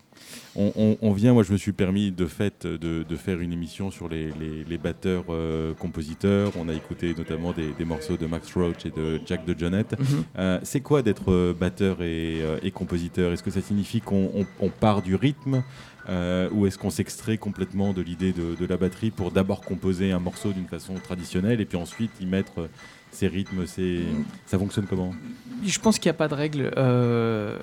On, 0.54 0.70
on- 0.76 0.98
on 1.00 1.12
vient, 1.12 1.32
moi 1.32 1.44
je 1.44 1.52
me 1.52 1.56
suis 1.56 1.72
permis 1.72 2.12
de 2.12 2.26
fait 2.26 2.66
de, 2.66 3.02
de 3.02 3.16
faire 3.16 3.40
une 3.40 3.54
émission 3.54 3.90
sur 3.90 4.06
les, 4.06 4.26
les- 4.38 4.64
les 4.64 4.76
batteurs 4.76 5.24
euh, 5.30 5.72
compositeurs. 5.72 6.52
On 6.58 6.68
a 6.68 6.74
écouté 6.74 7.14
notamment 7.16 7.52
des, 7.54 7.72
des 7.72 7.86
morceaux 7.86 8.18
de 8.18 8.26
Max 8.26 8.52
Roach 8.52 8.84
et 8.84 8.90
de 8.90 9.18
Jack 9.24 9.46
de 9.46 9.58
Jonette. 9.58 9.98
Mhm. 9.98 10.24
Euh, 10.38 10.60
c'est 10.62 10.80
quoi 10.82 11.00
d'être 11.00 11.32
euh, 11.32 11.54
batteur 11.58 12.02
et, 12.02 12.42
et 12.62 12.70
compositeur? 12.70 13.32
Est-ce 13.32 13.42
que 13.42 13.50
ça 13.50 13.62
signifie 13.62 14.02
qu'on 14.02 14.30
on- 14.34 14.46
on 14.60 14.68
part 14.68 15.00
du 15.00 15.14
rythme 15.14 15.62
euh, 16.10 16.50
ou 16.52 16.66
est-ce 16.66 16.76
qu'on 16.76 16.90
s'extrait 16.90 17.38
complètement 17.38 17.94
de 17.94 18.02
l'idée 18.02 18.32
de, 18.34 18.54
de 18.54 18.66
la 18.66 18.76
batterie 18.76 19.10
pour 19.10 19.30
d'abord 19.30 19.62
composer 19.62 20.12
un 20.12 20.20
morceau 20.20 20.52
d'une 20.52 20.68
façon 20.68 20.94
traditionnelle 21.02 21.62
et 21.62 21.64
puis 21.64 21.78
ensuite 21.78 22.10
y 22.20 22.26
mettre 22.26 22.68
euh, 23.16 23.20
ses 23.20 23.28
rythmes. 23.28 23.64
Ça 24.46 24.58
fonctionne 24.58 24.86
comment? 24.86 25.12
Je 25.64 25.78
pense 25.78 25.98
qu'il 25.98 26.08
n'y 26.08 26.16
a 26.16 26.18
pas 26.18 26.28
de 26.28 26.34
règle. 26.34 26.70
Euh, 26.76 27.56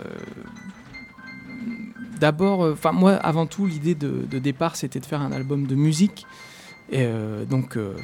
D'abord, 2.20 2.62
enfin 2.62 2.94
moi, 2.94 3.16
avant 3.16 3.46
tout, 3.48 3.66
l'idée 3.66 3.96
de, 3.96 4.40
départ, 4.40 4.78
c'était 4.78 5.02
de 5.02 5.06
faire 5.06 5.22
un 5.22 5.34
album 5.34 5.68
de 5.68 5.76
musique. 5.76 6.26
Et 6.90 7.02
euh, 7.02 7.44
donc, 7.44 7.76
euh, 7.76 7.96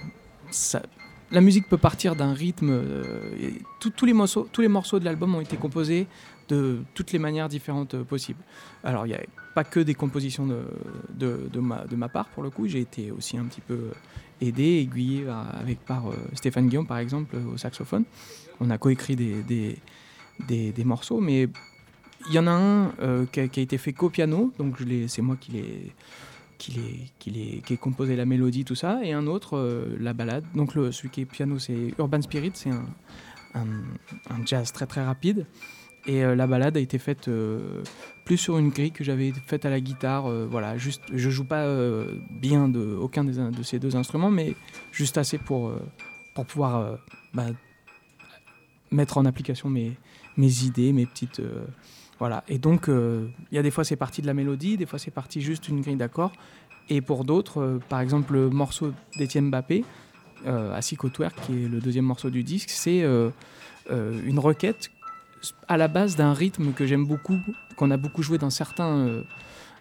la 1.31 1.39
musique 1.39 1.69
peut 1.69 1.77
partir 1.77 2.17
d'un 2.17 2.33
rythme. 2.33 2.69
euh, 2.69 3.03
tous, 3.79 4.05
les 4.05 4.11
morceaux, 4.11 4.45
tous 4.51 4.59
les 4.59 4.67
morceaux 4.67 4.99
de 4.99 5.05
l'album 5.05 5.35
ont 5.35 5.41
été 5.41 5.55
composés 5.55 6.05
de 6.49 6.79
toutes 6.95 7.13
les 7.13 7.19
manières 7.19 7.47
différentes 7.47 7.93
euh, 7.93 8.03
possibles. 8.03 8.43
Alors, 8.83 9.05
il 9.05 9.09
n'y 9.09 9.15
a 9.15 9.21
pas 9.55 9.63
que 9.63 9.79
des 9.79 9.93
compositions 9.93 10.47
de 10.47 11.95
ma 11.95 12.09
part, 12.09 12.27
pour 12.27 12.43
le 12.43 12.49
coup. 12.49 12.67
J'ai 12.67 12.81
été 12.81 13.11
aussi 13.11 13.37
un 13.37 13.45
petit 13.45 13.61
peu 13.61 13.91
aidé, 14.41 14.79
aiguillé 14.79 15.23
par- 15.23 15.55
avec, 15.59 15.79
par 15.85 16.09
euh, 16.09 16.15
Stéphane 16.33 16.67
Guillaume, 16.67 16.87
par 16.87 16.97
exemple, 16.97 17.35
euh, 17.35 17.53
au 17.53 17.57
saxophone. 17.57 18.03
On 18.59 18.69
a 18.69 18.77
coécrit 18.77 19.15
des, 19.15 19.43
des, 19.43 20.71
des, 20.71 20.83
morceaux, 20.83 21.19
mais 21.21 21.47
il 22.27 22.33
y 22.33 22.39
en 22.39 22.47
a 22.47 22.51
un 22.51 22.91
euh, 22.99 23.25
qui, 23.25 23.39
a, 23.39 23.43
été 23.43 23.77
fait 23.77 23.93
qu'au 23.93 24.09
piano, 24.09 24.53
donc 24.57 24.77
c'est 25.07 25.21
moi 25.21 25.37
qui 25.39 25.51
l'ai 25.51 25.93
qui, 26.57 26.73
qui, 27.19 27.61
qui 27.65 27.73
ai 27.73 27.77
composé 27.77 28.15
la 28.15 28.25
mélodie, 28.25 28.65
tout 28.65 28.75
ça, 28.75 28.99
et 29.01 29.13
un 29.13 29.27
autre, 29.27 29.57
euh, 29.57 29.95
la 29.99 30.13
balade. 30.13 30.43
Donc 30.53 30.73
celui 30.73 31.09
qui 31.09 31.21
est 31.21 31.25
piano, 31.25 31.57
c'est 31.57 31.93
Urban 31.97 32.21
Spirit, 32.21 32.51
c'est 32.53 32.69
un, 32.69 32.85
un, 33.55 34.45
jazz 34.45 34.71
très 34.71 34.85
très 34.85 35.03
rapide. 35.03 35.47
Et 36.05 36.23
euh, 36.23 36.35
la 36.35 36.47
balade 36.47 36.77
a 36.77 36.79
été 36.79 36.97
faite 36.97 37.27
euh, 37.27 37.81
plus 38.29 38.37
sur 38.37 38.59
une 38.59 38.69
grille 38.69 38.91
que 38.91 39.03
j'avais 39.03 39.33
faite 39.47 39.65
à 39.65 39.71
la 39.71 39.79
guitare. 39.79 40.27
euh, 40.27 40.45
voilà, 40.47 40.77
juste, 40.77 41.01
je 41.11 41.31
joue 41.31 41.45
pas 41.45 41.63
euh, 41.63 42.19
bien 42.29 42.69
de 42.69 42.95
aucun 42.95 43.23
des, 43.23 43.33
de 43.33 43.63
ces 43.63 43.79
deux 43.79 43.95
instruments, 43.95 44.29
mais 44.29 44.53
juste 44.91 45.17
assez 45.17 45.39
pour, 45.39 45.69
euh, 45.69 45.81
pour 46.35 46.45
pouvoir 46.45 46.75
euh, 46.75 46.95
bah, 47.33 47.47
mettre 48.91 49.17
en 49.17 49.25
application 49.25 49.67
mes, 49.67 49.97
mes 50.37 50.63
idées, 50.63 50.93
mes 50.93 51.07
petites. 51.07 51.41
voilà. 52.19 52.43
Et 52.47 52.59
donc, 52.59 52.87
il 52.87 53.55
y 53.55 53.57
a 53.57 53.63
des 53.63 53.71
fois 53.71 53.83
c'est 53.83 53.95
parti 53.95 54.21
de 54.21 54.27
la 54.27 54.35
mélodie, 54.35 54.77
des 54.77 54.85
fois 54.85 54.99
c'est 54.99 55.09
parti 55.09 55.41
juste 55.41 55.67
une 55.67 55.81
grille 55.81 55.95
d'accords. 55.95 56.33
Et 56.87 57.01
pour 57.01 57.25
d'autres, 57.25 57.79
par 57.89 57.99
exemple, 57.99 58.33
le 58.33 58.51
morceau 58.51 58.93
d'Étienne 59.17 59.51
euh, 60.45 60.75
Asiko 60.75 61.09
Twerk, 61.09 61.35
qui 61.47 61.63
est 61.63 61.67
le 61.67 61.79
deuxième 61.79 62.05
morceau 62.05 62.29
du 62.29 62.43
disque, 62.43 62.69
c'est 62.69 63.03
une 63.89 64.39
requête 64.39 64.91
à 65.67 65.77
la 65.77 65.87
base 65.87 66.15
d'un 66.15 66.33
rythme 66.33 66.73
que 66.73 66.85
j'aime 66.85 67.05
beaucoup, 67.05 67.39
qu'on 67.75 67.91
a 67.91 67.97
beaucoup 67.97 68.23
joué 68.23 68.37
dans 68.37 68.49
certains 68.49 68.97
euh, 69.07 69.23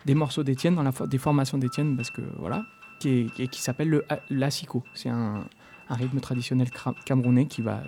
des 0.06 0.14
morceaux 0.14 0.42
d'Étienne, 0.44 0.74
dans 0.74 0.82
la, 0.82 0.90
fo- 0.92 1.08
des 1.08 1.18
formations 1.18 1.58
d'Étienne, 1.58 1.96
parce 1.96 2.10
que 2.10 2.22
voilà, 2.38 2.64
qui, 3.00 3.30
est- 3.38 3.48
qui, 3.48 3.60
s'appelle 3.62 3.88
le 3.88 4.04
l'asiko. 4.30 4.84
C'est 4.94 5.08
un, 5.08 5.44
un 5.88 5.94
rythme 5.94 6.20
traditionnel 6.20 6.68
camerounais 7.04 7.46
qui 7.46 7.62
va 7.62 7.82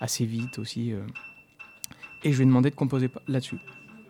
assez 0.00 0.26
vite 0.26 0.58
aussi. 0.58 0.92
euh. 0.92 1.00
et 2.24 2.32
je 2.32 2.36
lui 2.38 2.42
ai 2.42 2.46
demandé 2.46 2.70
de 2.70 2.74
composer 2.74 3.08
là-dessus. 3.28 3.58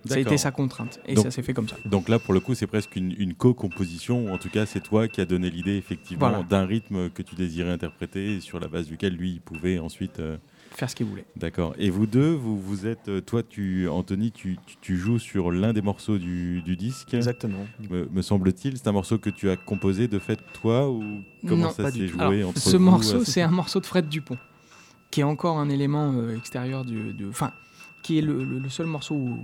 Ça 0.07 0.15
a 0.15 0.19
été 0.19 0.37
sa 0.39 0.53
contrainte, 0.53 1.01
et 1.05 1.15
Donc- 1.15 1.25
ça 1.25 1.31
s'est 1.33 1.43
fait 1.43 1.53
comme 1.53 1.69
ça. 1.69 1.77
Donc 1.85 2.09
là, 2.09 2.21
pour 2.21 2.33
le 2.33 2.39
coup, 2.39 2.55
c'est 2.55 2.69
presque 2.69 2.95
une, 2.95 3.13
une 3.19 3.35
co-composition. 3.35 4.33
En 4.33 4.39
tout 4.39 4.49
cas, 4.51 4.65
c'est 4.65 4.81
toi 4.81 5.09
qui 5.09 5.21
as 5.21 5.25
donné 5.25 5.51
l'idée, 5.51 5.77
effectivement, 5.77 6.29
Voilà. 6.29 6.45
d'un 6.45 6.65
rythme 6.65 7.11
que 7.11 7.23
tu 7.23 7.35
désirais 7.35 7.73
interpréter, 7.73 8.41
sur 8.41 8.61
la 8.61 8.69
base 8.69 8.87
duquel 8.87 9.15
lui, 9.17 9.33
il 9.33 9.41
pouvait 9.41 9.79
ensuite. 9.81 10.21
euh, 10.21 10.37
Faire 10.77 10.91
ce 10.91 10.95
qu'il 10.95 11.07
voulait. 11.07 11.25
D'accord. 11.37 11.75
Et 11.79 11.89
vous 11.89 12.07
deux, 12.07 12.33
vous, 12.35 12.61
vous 12.61 12.87
êtes. 12.87 13.09
euh, 13.09 13.23
Toi, 13.23 13.43
tu, 13.43 13.89
Anthony, 13.89 14.31
tu, 14.31 14.59
tu- 14.67 14.77
tu 14.83 14.97
joues 14.99 15.19
sur 15.19 15.51
l'un 15.51 15.73
des 15.73 15.81
morceaux 15.81 16.19
du, 16.19 16.61
du 16.61 16.77
disque. 16.77 17.15
Exactement. 17.15 17.67
Me, 17.91 18.07
me 18.13 18.21
semble-t-il, 18.21 18.77
c'est 18.77 18.87
un 18.87 18.93
morceau 18.93 19.17
que 19.19 19.31
tu 19.31 19.49
as 19.49 19.57
composé 19.57 20.07
de 20.07 20.19
fait 20.19 20.39
toi 20.61 20.91
ou 20.91 21.03
comment 21.49 21.65
Non, 21.69 21.71
ça 21.71 21.91
s'est 21.91 22.07
joué 22.07 22.21
Alors, 22.21 22.51
entre 22.51 22.59
ce 22.61 22.77
vous, 22.77 22.85
morceau, 22.85 23.25
c'est 23.25 23.41
un 23.41 23.51
morceau 23.51 23.81
de 23.81 23.87
Fred 23.87 24.07
Dupont, 24.11 24.37
qui 25.11 25.21
est 25.21 25.25
encore 25.25 25.59
un 25.59 25.71
élément 25.71 26.13
euh, 26.13 26.37
extérieur 26.37 26.85
du. 26.85 27.15
du- 27.15 27.27
Enfin, 27.27 27.53
qui 28.03 28.19
est 28.19 28.23
le, 28.23 28.45
le- 28.45 28.59
le 28.59 28.69
seul 28.69 28.87
morceau 28.87 29.15
où, 29.15 29.39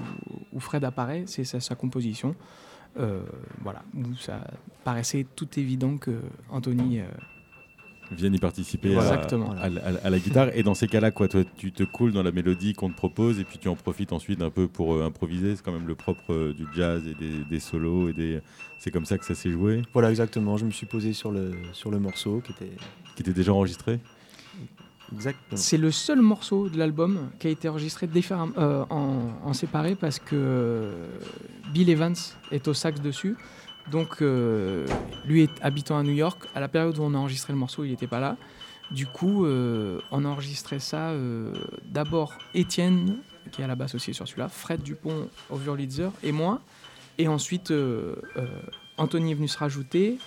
où 0.52 0.60
Fred 0.60 0.84
apparaît, 0.84 1.24
c'est 1.26 1.44
sa, 1.44 1.60
sa 1.60 1.74
composition. 1.74 2.36
Euh, 2.98 3.22
voilà, 3.62 3.82
où 3.96 4.14
ça 4.16 4.46
paraissait 4.84 5.26
tout 5.34 5.48
évident 5.58 5.96
que 5.96 6.10
Anthony. 6.50 7.00
euh, 7.00 7.04
viennent 8.14 8.34
y 8.34 8.38
participer 8.38 8.94
Voilà. 8.94 9.12
à, 9.60 9.68
la- 9.68 9.84
à 9.84 9.90
la- 9.92 10.00
à 10.04 10.10
la 10.10 10.18
guitare. 10.18 10.48
Et 10.54 10.62
dans 10.62 10.74
ces 10.74 10.88
cas-là, 10.88 11.10
quoi, 11.10 11.28
toi, 11.28 11.42
tu 11.56 11.72
te 11.72 11.82
coules 11.82 12.12
dans 12.12 12.22
la 12.22 12.32
mélodie 12.32 12.72
qu'on 12.74 12.90
te 12.90 12.96
propose 12.96 13.38
et 13.40 13.44
puis 13.44 13.58
tu 13.58 13.68
en 13.68 13.74
profites 13.76 14.12
ensuite 14.12 14.42
un 14.42 14.50
peu 14.50 14.68
pour 14.68 14.94
euh, 14.94 15.04
improviser. 15.06 15.56
C'est 15.56 15.62
quand 15.64 15.72
même 15.72 15.86
le 15.88 15.94
propre 15.94 16.32
euh, 16.32 16.52
du 16.52 16.66
jazz 16.74 17.02
et 17.06 17.14
des, 17.14 17.44
des 17.48 17.60
solos 17.60 18.08
et 18.08 18.12
des. 18.12 18.40
C'est 18.78 18.90
comme 18.90 19.04
ça 19.06 19.16
que 19.18 19.24
ça 19.24 19.34
s'est 19.34 19.50
joué, 19.50 19.82
Voilà, 19.92 20.10
exactement. 20.10 20.56
Je 20.56 20.64
me 20.64 20.70
suis 20.72 20.86
posé 20.86 21.12
sur 21.12 21.30
le, 21.30 21.52
sur 21.72 21.90
le 21.90 21.98
morceau 22.00 22.40
qui 22.44 22.52
était. 22.52 22.72
qui 23.16 23.22
était 23.22 23.32
déjà 23.32 23.52
enregistré. 23.52 24.00
C'est 25.54 25.76
le 25.76 25.90
seul 25.90 26.22
morceau 26.22 26.70
de 26.70 26.78
l'album 26.78 27.28
qui 27.38 27.46
a 27.46 27.50
été 27.50 27.68
enregistré 27.68 28.08
euh, 28.56 28.84
en, 28.88 29.28
en 29.44 29.52
séparé 29.52 29.94
parce 29.94 30.18
que 30.18 30.30
euh, 30.32 31.06
Bill 31.74 31.90
Evans 31.90 32.14
est 32.50 32.66
au 32.66 32.72
sax 32.72 33.00
dessus. 33.02 33.36
Donc, 33.90 34.22
euh, 34.22 34.86
lui 35.26 35.42
est 35.42 35.50
habitant 35.60 35.98
à 35.98 36.02
New 36.02 36.12
York. 36.12 36.46
À 36.54 36.60
la 36.60 36.68
période 36.68 36.98
où 36.98 37.02
on 37.02 37.14
a 37.14 37.18
enregistré 37.18 37.52
le 37.52 37.58
morceau, 37.58 37.84
il 37.84 37.90
n'était 37.90 38.06
pas 38.06 38.20
là. 38.20 38.36
Du 38.90 39.06
coup, 39.06 39.44
euh, 39.44 40.00
on 40.10 40.24
a 40.24 40.28
enregistré 40.28 40.78
ça 40.78 41.10
euh, 41.10 41.52
d'abord 41.86 42.32
Étienne, 42.54 43.18
qui 43.50 43.60
est 43.60 43.64
à 43.64 43.68
la 43.68 43.74
basse 43.74 43.94
aussi 43.94 44.14
sur 44.14 44.26
celui-là, 44.28 44.48
Fred 44.48 44.82
Dupont 44.82 45.28
au 45.50 45.56
Wurlitzer 45.56 46.10
et 46.22 46.32
moi. 46.32 46.60
Et 47.18 47.28
ensuite, 47.28 47.72
Anthony 48.96 49.32
est 49.32 49.34
venu 49.34 49.48
se 49.48 49.58
rajouter, 49.58 50.18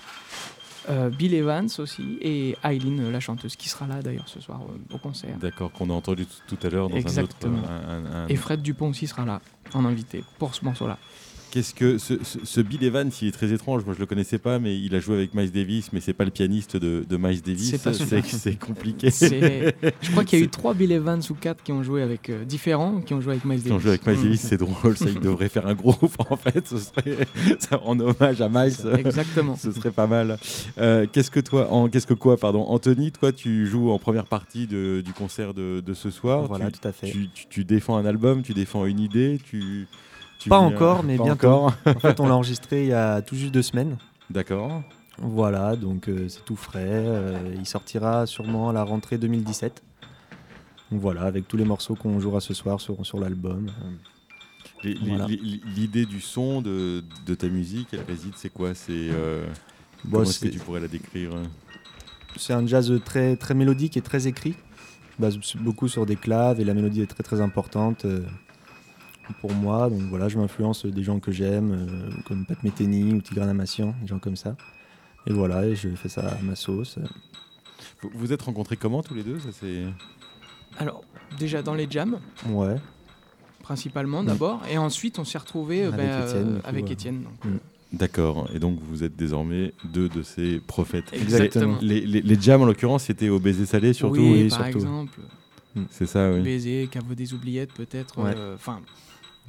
Bill 1.17 1.33
Evans 1.33 1.67
aussi, 1.79 2.17
et 2.21 2.55
Eileen, 2.63 3.11
la 3.11 3.19
chanteuse, 3.19 3.55
qui 3.55 3.69
sera 3.69 3.87
là 3.87 4.01
d'ailleurs 4.03 4.27
ce 4.27 4.39
soir 4.39 4.61
au 4.91 4.97
concert. 4.99 5.35
D'accord, 5.37 5.71
qu'on 5.71 5.89
a 5.89 5.93
entendu 5.93 6.25
tout 6.27 6.55
tout 6.55 6.67
à 6.67 6.69
l'heure 6.69 6.89
dans 6.89 6.95
Exactement. 6.97 7.57
un 7.57 7.61
autre. 7.61 7.69
un- 7.71 8.05
un- 8.05 8.23
un- 8.25 8.27
Et 8.27 8.35
Fred 8.35 8.61
Dupont 8.61 8.89
aussi 8.89 9.07
sera 9.07 9.25
là, 9.25 9.41
en 9.73 9.83
invité, 9.85 10.23
pour 10.37 10.53
ce 10.53 10.63
morceau-là. 10.65 10.97
Qu'est-ce 11.55 11.73
que 11.73 11.97
ce, 11.97 12.21
ce- 12.21 12.39
ce 12.43 12.59
Bill 12.59 12.83
Evans, 12.83 13.09
il 13.21 13.29
est 13.29 13.31
très 13.31 13.53
étrange. 13.53 13.85
Moi, 13.85 13.93
je 13.95 13.99
le 14.01 14.05
connaissais 14.05 14.39
pas, 14.39 14.59
mais 14.59 14.77
il 14.77 14.93
a 14.93 14.99
joué 14.99 15.15
avec 15.15 15.33
Miles 15.33 15.53
Davis, 15.53 15.93
mais 15.93 16.01
c'est 16.01 16.11
pas 16.13 16.25
le 16.25 16.29
pianiste 16.31 16.75
de, 16.75 17.05
de 17.07 17.15
Miles 17.15 17.41
Davis. 17.41 17.75
C'est 18.25 18.59
compliqué. 18.59 19.09
Je 19.09 20.11
crois 20.11 20.25
qu'il 20.25 20.39
y 20.39 20.41
a 20.41 20.45
eu 20.45 20.49
trois 20.49 20.73
Bill 20.73 20.91
Evans 20.91 21.21
ou 21.29 21.33
quatre 21.33 21.63
qui 21.63 21.71
ont 21.71 21.81
joué 21.81 22.01
avec 22.01 22.29
euh, 22.29 22.43
différents, 22.43 22.99
qui 22.99 23.13
ont 23.13 23.21
joué 23.21 23.31
avec 23.33 23.45
Miles 23.45 23.59
Qui 23.59 23.69
Davis. 23.69 23.77
ont 23.77 23.79
joué 23.79 23.89
avec 23.91 24.05
Miles 24.05 24.17
Mm. 24.19 24.23
Davis, 24.23 24.41
c'est 24.41 24.57
drôle. 24.57 24.97
Ça, 24.97 25.05
il 25.07 25.19
devrait 25.21 25.47
faire 25.47 25.65
un 25.65 25.75
groupe 25.75 26.11
en 26.29 26.35
fait. 26.35 26.67
Ce 26.67 26.77
serait 26.77 27.25
ça, 27.59 27.81
en 27.85 27.97
hommage 28.01 28.41
à 28.41 28.49
Miles. 28.49 28.75
Exactement. 28.97 29.55
Ce 29.55 29.71
serait 29.71 29.91
pas 29.91 30.07
mal. 30.07 30.37
Euh, 30.77 31.05
qu'est-ce 31.09 31.31
que 31.31 31.39
toi, 31.39 31.71
en, 31.71 31.87
qu'est-ce 31.87 32.07
que 32.07 32.13
quoi, 32.13 32.35
pardon, 32.35 32.63
Anthony, 32.67 33.13
toi, 33.13 33.31
tu 33.31 33.65
joues 33.65 33.91
en 33.91 33.97
première 33.99 34.25
partie 34.25 34.67
de- 34.67 35.01
du 35.05 35.13
concert 35.13 35.53
de, 35.53 35.79
de 35.79 35.93
ce 35.93 36.09
soir. 36.09 36.47
Voilà, 36.47 36.69
tu, 36.69 36.79
tout 36.79 36.87
à 36.87 36.91
fait. 36.91 37.09
tu, 37.09 37.29
tu- 37.33 37.45
tu 37.49 37.63
défends 37.63 37.95
un 37.95 38.05
album, 38.05 38.41
tu 38.41 38.53
défends 38.53 38.85
une 38.85 38.99
idée, 38.99 39.39
tu. 39.49 39.87
Tu 40.39 40.49
Pas 40.49 40.57
encore, 40.57 41.03
mais 41.03 41.17
pas 41.17 41.23
bientôt. 41.23 41.47
encore. 41.47 41.73
En 41.85 41.99
fait, 41.99 42.19
on 42.19 42.27
l'a 42.27 42.35
enregistré 42.35 42.83
il 42.83 42.89
y 42.89 42.93
a 42.93 43.21
tout 43.21 43.35
juste 43.35 43.53
deux 43.53 43.61
semaines. 43.61 43.97
D'accord. 44.29 44.81
Voilà, 45.17 45.75
donc 45.75 46.09
euh, 46.09 46.27
c'est 46.27 46.43
tout 46.43 46.55
frais. 46.57 46.81
euh, 46.85 47.55
il 47.57 47.65
sortira 47.65 48.25
sûrement 48.25 48.69
à 48.69 48.73
la 48.73 48.83
rentrée 48.83 49.17
2017. 49.17 49.81
Donc 50.91 51.01
voilà, 51.01 51.21
avec 51.21 51.47
tous 51.47 51.57
les 51.57 51.63
morceaux 51.65 51.95
qu'on 51.95 52.19
jouera 52.19 52.41
ce 52.41 52.53
soir 52.53 52.79
sur, 52.81 53.05
sur 53.05 53.19
l'album. 53.19 53.71
Voilà. 54.83 55.25
L'idée 55.27 56.05
du 56.05 56.21
son 56.21 56.61
de, 56.61 57.03
de 57.25 57.33
ta 57.35 57.47
musique, 57.47 57.87
elle 57.93 58.03
réside, 58.07 58.33
c'est 58.35 58.49
quoi? 58.53 58.75
C'est 58.75 58.91
euh, 58.91 59.45
bon, 60.03 60.11
comment 60.19 60.23
est-ce 60.23 60.39
que 60.39 60.47
tu 60.47 60.59
pourrais 60.59 60.79
la 60.81 60.87
décrire? 60.87 61.31
C'est 62.35 62.53
un 62.53 62.67
jazz 62.67 62.93
très, 63.03 63.35
très 63.35 63.53
mélodique 63.55 63.97
et 63.97 64.01
très 64.01 64.27
écrit. 64.27 64.55
Base 65.17 65.39
beaucoup 65.55 65.87
sur 65.87 66.05
des 66.05 66.17
claves 66.17 66.59
et 66.59 66.65
la 66.65 66.73
mélodie 66.73 67.01
est 67.01 67.07
très 67.07 67.23
très 67.23 67.39
importante 67.41 68.05
pour 69.41 69.53
moi. 69.53 69.89
Donc 69.89 70.01
voilà, 70.09 70.29
je 70.29 70.37
m'influence 70.37 70.85
des 70.85 71.03
gens 71.03 71.19
que 71.19 71.31
j'aime, 71.31 71.71
euh, 71.71 72.09
comme 72.27 72.45
Pat 72.45 72.61
Metheny 72.63 73.13
ou 73.13 73.21
Tigran 73.21 73.47
Amassian, 73.47 73.93
des 74.01 74.07
gens 74.07 74.19
comme 74.19 74.35
ça. 74.35 74.55
Et 75.27 75.33
voilà, 75.33 75.65
et 75.65 75.75
je 75.75 75.89
fais 75.89 76.09
ça 76.09 76.27
à 76.29 76.41
ma 76.41 76.55
sauce. 76.55 76.97
Vous 78.01 78.09
vous 78.13 78.33
êtes 78.33 78.41
rencontrés 78.43 78.77
comment 78.77 79.01
tous 79.01 79.13
les 79.15 79.23
deux? 79.23 79.39
Ça 79.39 79.49
c'est. 79.51 79.83
Alors, 80.77 81.03
déjà 81.39 81.61
dans 81.61 81.73
les 81.73 81.87
jams, 81.89 82.19
Ouais. 82.49 82.75
principalement 83.63 84.21
Mm. 84.23 84.27
d'abord, 84.27 84.61
et 84.69 84.77
ensuite 84.77 85.17
on 85.19 85.23
s'est 85.25 85.37
retrouvés 85.37 85.83
Avec 85.83 85.97
ben, 85.97 86.23
Étienne, 86.23 86.37
euh, 86.47 86.55
du 86.55 86.61
coup, 86.61 86.67
avec 86.67 86.85
ouais. 86.85 86.91
Étienne. 86.93 87.23
donc. 87.23 87.53
D'accord. 87.93 88.49
Et 88.53 88.59
donc 88.59 88.77
vous 88.81 89.03
êtes 89.03 89.15
désormais 89.15 89.73
deux 89.85 90.09
de 90.09 90.21
ces 90.21 90.59
prophètes. 90.59 91.05
Exactement. 91.13 91.77
Les, 91.81 92.01
les- 92.01 92.21
les 92.21 92.41
jams 92.41 92.61
en 92.61 92.65
l'occurrence, 92.65 93.03
c'était 93.03 93.29
au 93.29 93.39
baiser 93.39 93.65
salé 93.65 93.93
surtout. 93.93 94.19
oui, 94.19 94.43
oui, 94.43 94.49
par 94.49 94.63
surtout. 94.65 94.77
exemple, 94.79 95.19
C'est 95.89 96.05
ça, 96.05 96.31
oui. 96.31 96.41
Baiser, 96.41 96.87
Caveau 96.91 97.15
des 97.15 97.33
oubliettes 97.33 97.71
peut-être, 97.73 98.17
Ouais. 98.21 98.33
euh, 98.35 98.55
enfin 98.55 98.81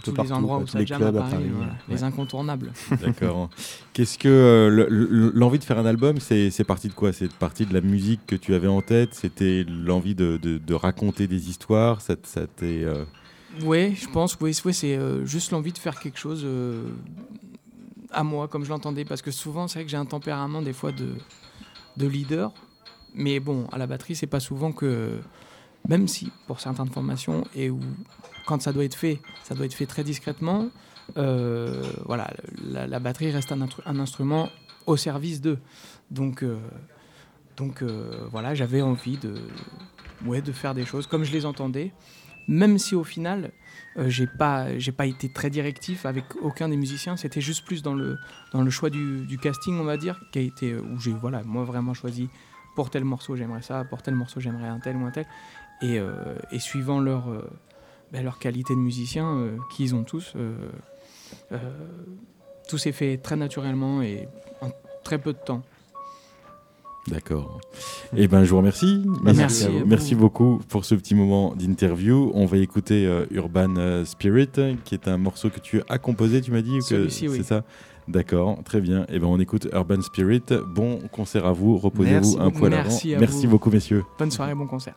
tous 0.02 0.14
les 0.22 0.32
endroits 0.32 0.58
où 0.58 0.66
ça 0.66 0.78
les 0.78 0.86
jam 0.86 0.98
clubs 1.00 1.16
à 1.16 1.20
Paris, 1.20 1.32
Paris, 1.32 1.48
voilà, 1.52 1.72
ouais. 1.72 1.94
les 1.94 2.02
incontournables. 2.02 2.72
D'accord. 3.00 3.50
Qu'est-ce 3.92 4.18
que 4.18 4.28
euh, 4.28 4.68
le- 4.68 4.86
le- 4.88 5.30
l'envie 5.34 5.58
de 5.58 5.64
faire 5.64 5.78
un 5.78 5.86
album, 5.86 6.18
c'est 6.20 6.64
parti 6.64 6.88
de 6.88 6.94
quoi? 6.94 7.12
C'est 7.12 7.32
parti 7.32 7.66
de 7.66 7.74
la 7.74 7.80
musique 7.80 8.20
que 8.26 8.36
tu 8.36 8.54
avais 8.54 8.68
en 8.68 8.82
tête? 8.82 9.14
C'était 9.14 9.64
l'envie 9.68 10.14
de, 10.14 10.36
de- 10.36 10.58
de 10.58 10.74
raconter 10.74 11.26
des 11.26 11.48
histoires? 11.48 12.00
Ça, 12.00 12.14
t'est, 12.16 12.84
euh, 12.84 13.04
Oui, 13.62 13.94
je 13.94 14.08
pense, 14.08 14.36
oui, 14.40 14.56
oui, 14.64 14.74
c'est 14.74 14.96
euh, 14.96 15.24
juste 15.24 15.50
l'envie 15.52 15.72
de 15.72 15.78
faire 15.78 15.98
quelque 15.98 16.18
chose 16.18 16.46
à 18.12 18.22
moi, 18.22 18.48
comme 18.48 18.64
je 18.64 18.70
l'entendais, 18.70 19.04
parce 19.04 19.22
que 19.22 19.30
souvent, 19.30 19.68
c'est 19.68 19.78
vrai 19.80 19.84
que 19.84 19.90
j'ai 19.90 19.96
un 19.96 20.04
tempérament 20.06 20.62
des 20.62 20.72
fois 20.72 20.92
de, 20.92 21.08
de 21.96 22.06
leader, 22.06 22.52
mais 23.14 23.40
bon, 23.40 23.66
à 23.72 23.78
la 23.78 23.86
batterie, 23.86 24.14
c'est 24.14 24.26
pas 24.26 24.40
souvent 24.40 24.72
que, 24.72 25.18
même 25.88 26.06
si 26.08 26.30
pour 26.46 26.60
certaines 26.60 26.88
formations, 26.90 27.44
et 27.54 27.70
où 27.70 27.80
quand 28.46 28.62
ça 28.62 28.72
doit 28.72 28.84
être 28.84 28.94
fait, 28.94 29.20
ça 29.42 29.54
doit 29.54 29.66
être 29.66 29.74
fait 29.74 29.86
très 29.86 30.04
discrètement, 30.04 30.70
euh, 31.18 31.82
voilà, 32.06 32.30
la, 32.62 32.98
batterie 33.00 33.30
reste 33.30 33.52
un, 33.52 33.58
instru- 33.58 33.82
un 33.84 33.98
instrument 33.98 34.50
au 34.86 34.96
service 34.96 35.40
d'eux. 35.40 35.58
Donc, 36.10 36.42
euh, 36.42 36.58
donc 37.56 37.82
euh, 37.82 38.26
voilà, 38.30 38.54
j'avais 38.54 38.82
envie 38.82 39.18
de, 39.18 39.34
ouais, 40.24 40.40
de 40.40 40.52
faire 40.52 40.74
des 40.74 40.86
choses 40.86 41.06
comme 41.06 41.24
je 41.24 41.32
les 41.32 41.44
entendais, 41.44 41.92
même 42.48 42.78
si 42.78 42.94
au 42.94 43.02
final, 43.02 43.50
j'ai 44.06 44.28
pas, 44.28 44.78
j'ai 44.78 44.92
pas 44.92 45.06
été 45.06 45.28
très 45.28 45.50
directif 45.50 46.06
avec 46.06 46.24
aucun 46.40 46.68
des 46.68 46.76
musiciens. 46.76 47.16
C'était 47.16 47.40
juste 47.40 47.64
plus 47.66 47.82
dans 47.82 47.94
le, 47.94 48.18
dans 48.52 48.62
le 48.62 48.70
choix 48.70 48.88
du, 48.88 49.38
casting, 49.42 49.80
on 49.80 49.84
va 49.84 49.96
dire, 49.96 50.20
qui 50.30 50.38
a 50.38 50.42
été 50.42 50.76
où 50.76 51.00
j'ai, 51.00 51.12
voilà, 51.12 51.42
moi 51.42 51.64
vraiment 51.64 51.92
choisi 51.92 52.28
pour 52.76 52.90
tel 52.90 53.04
morceau 53.04 53.34
j'aimerais 53.34 53.62
ça, 53.62 53.84
pour 53.84 54.02
tel 54.02 54.14
morceau 54.14 54.38
j'aimerais 54.38 54.68
un 54.68 54.78
tel 54.78 54.96
ou 54.96 55.06
un 55.06 55.10
tel, 55.10 55.26
et 55.82 55.98
suivant 56.60 57.00
leur, 57.00 57.24
ben, 58.16 58.24
leur 58.24 58.38
qualité 58.38 58.74
de 58.74 58.78
musicien 58.80 59.36
euh, 59.36 59.56
qu'ils 59.70 59.94
ont 59.94 60.02
tous, 60.04 60.32
euh, 60.36 60.54
euh, 61.52 61.58
tout 62.68 62.78
s'est 62.78 62.92
fait 62.92 63.18
très 63.18 63.36
naturellement 63.36 64.00
et 64.02 64.26
en 64.62 64.70
très 65.04 65.18
peu 65.18 65.32
de 65.32 65.38
temps. 65.38 65.62
D'accord. 67.08 67.60
Eh 68.16 68.26
ben, 68.26 68.42
je 68.42 68.50
vous 68.50 68.56
remercie. 68.56 69.02
Bah, 69.22 69.32
merci 69.32 69.68
vous. 69.68 69.86
Merci 69.86 70.14
beaucoup 70.16 70.60
pour 70.68 70.84
ce 70.84 70.94
petit 70.96 71.14
moment 71.14 71.54
d'interview. 71.54 72.32
On 72.34 72.46
va 72.46 72.56
écouter 72.56 73.06
euh, 73.06 73.26
Urban 73.30 74.04
Spirit, 74.04 74.48
qui 74.84 74.94
est 74.94 75.06
un 75.06 75.16
morceau 75.16 75.48
que 75.50 75.60
tu 75.60 75.82
as 75.88 75.98
composé, 75.98 76.40
tu 76.40 76.50
m'as 76.50 76.62
dit 76.62 76.82
Celui-ci, 76.82 77.28
oui. 77.28 77.36
C'est 77.36 77.44
ça? 77.44 77.62
D'accord, 78.08 78.58
très 78.64 78.80
bien. 78.80 79.04
Eh 79.08 79.18
ben, 79.18 79.26
on 79.26 79.38
écoute 79.38 79.68
Urban 79.72 80.00
Spirit. 80.00 80.42
Bon 80.74 80.98
concert 81.12 81.46
à 81.46 81.52
vous. 81.52 81.76
Reposez-vous 81.76 82.14
Merci 82.14 82.36
un 82.40 82.50
poil 82.50 82.70
Merci 82.70 83.10
avant. 83.10 83.18
à 83.18 83.20
Merci 83.20 83.46
vous. 83.46 83.52
beaucoup, 83.52 83.70
messieurs. 83.70 84.04
Bonne 84.18 84.30
soirée, 84.30 84.54
bon 84.54 84.66
concert. 84.66 84.94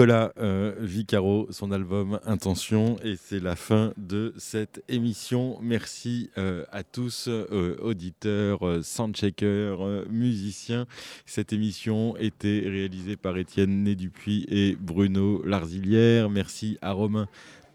Nicolas 0.00 0.32
euh, 0.38 0.72
Vicaro, 0.80 1.46
son 1.50 1.72
album 1.72 2.20
Intention, 2.24 2.96
et 3.04 3.16
c'est 3.22 3.38
la 3.38 3.54
fin 3.54 3.92
de 3.98 4.32
cette 4.38 4.82
émission. 4.88 5.58
Merci 5.60 6.30
euh, 6.38 6.64
à 6.72 6.84
tous, 6.84 7.28
euh, 7.28 7.76
auditeurs, 7.82 8.60
soundcheckers, 8.82 10.06
musiciens. 10.08 10.86
Cette 11.26 11.52
émission 11.52 12.16
était 12.16 12.62
réalisée 12.64 13.16
par 13.16 13.36
Étienne 13.36 13.82
Né-Dupuis 13.82 14.46
et 14.48 14.74
Bruno 14.80 15.42
Larzilière. 15.44 16.30
Merci 16.30 16.78
à 16.80 16.92
Romain 16.92 17.28